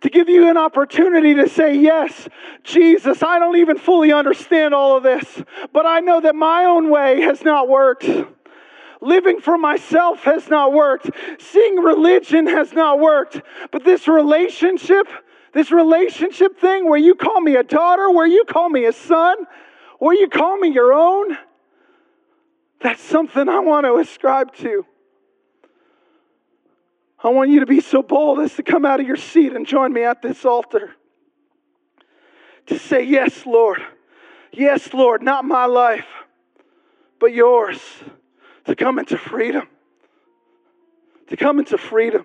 [0.00, 2.28] to give you an opportunity to say, Yes,
[2.62, 5.42] Jesus, I don't even fully understand all of this,
[5.72, 8.08] but I know that my own way has not worked.
[9.00, 11.10] Living for myself has not worked.
[11.38, 13.40] Seeing religion has not worked.
[13.70, 15.06] But this relationship,
[15.52, 19.36] this relationship thing where you call me a daughter, where you call me a son,
[20.00, 21.36] where you call me your own,
[22.80, 24.86] that's something I want to ascribe to.
[27.22, 29.66] I want you to be so bold as to come out of your seat and
[29.66, 30.94] join me at this altar.
[32.66, 33.82] To say, Yes, Lord.
[34.52, 36.06] Yes, Lord, not my life,
[37.18, 37.80] but yours.
[38.66, 39.66] To come into freedom.
[41.28, 42.24] To come into freedom.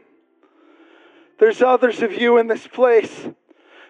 [1.39, 3.27] There's others of you in this place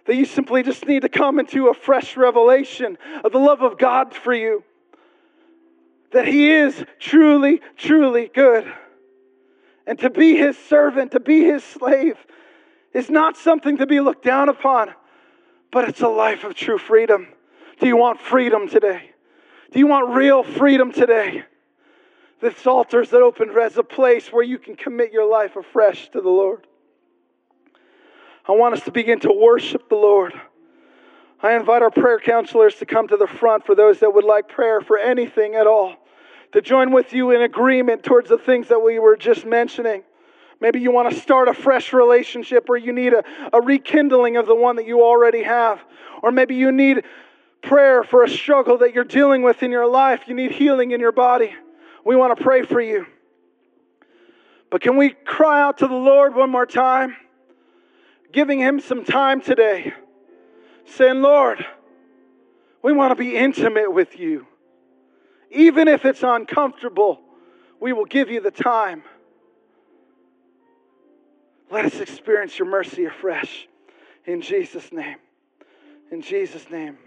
[0.05, 3.78] that you simply just need to come into a fresh revelation of the love of
[3.78, 4.64] God for you
[6.14, 8.72] that He is truly, truly good.
[9.86, 12.18] And to be His servant, to be His slave,
[12.93, 14.93] is not something to be looked down upon,
[15.72, 17.28] but it's a life of true freedom.
[17.80, 19.11] Do you want freedom today?
[19.72, 21.43] Do you want real freedom today?
[22.39, 26.22] This altar is open as a place where you can commit your life afresh to
[26.22, 26.68] the Lord.
[28.47, 30.34] I want us to begin to worship the Lord.
[31.41, 34.47] I invite our prayer counselors to come to the front for those that would like
[34.47, 36.02] prayer for anything at all
[36.53, 40.03] to join with you in agreement towards the things that we were just mentioning.
[40.61, 44.45] Maybe you want to start a fresh relationship or you need a, a rekindling of
[44.45, 45.83] the one that you already have.
[46.21, 47.03] Or maybe you need
[47.61, 50.27] prayer for a struggle that you're dealing with in your life.
[50.27, 51.53] You need healing in your body.
[52.05, 53.07] We want to pray for you.
[54.69, 57.15] But can we cry out to the Lord one more time?
[58.31, 59.93] Giving Him some time today.
[60.85, 61.65] Saying, Lord,
[62.83, 64.47] we want to be intimate with you.
[65.53, 67.21] Even if it's uncomfortable,
[67.79, 69.03] we will give you the time.
[71.69, 73.67] Let us experience your mercy afresh.
[74.25, 75.17] In Jesus' name.
[76.11, 76.97] In Jesus' name.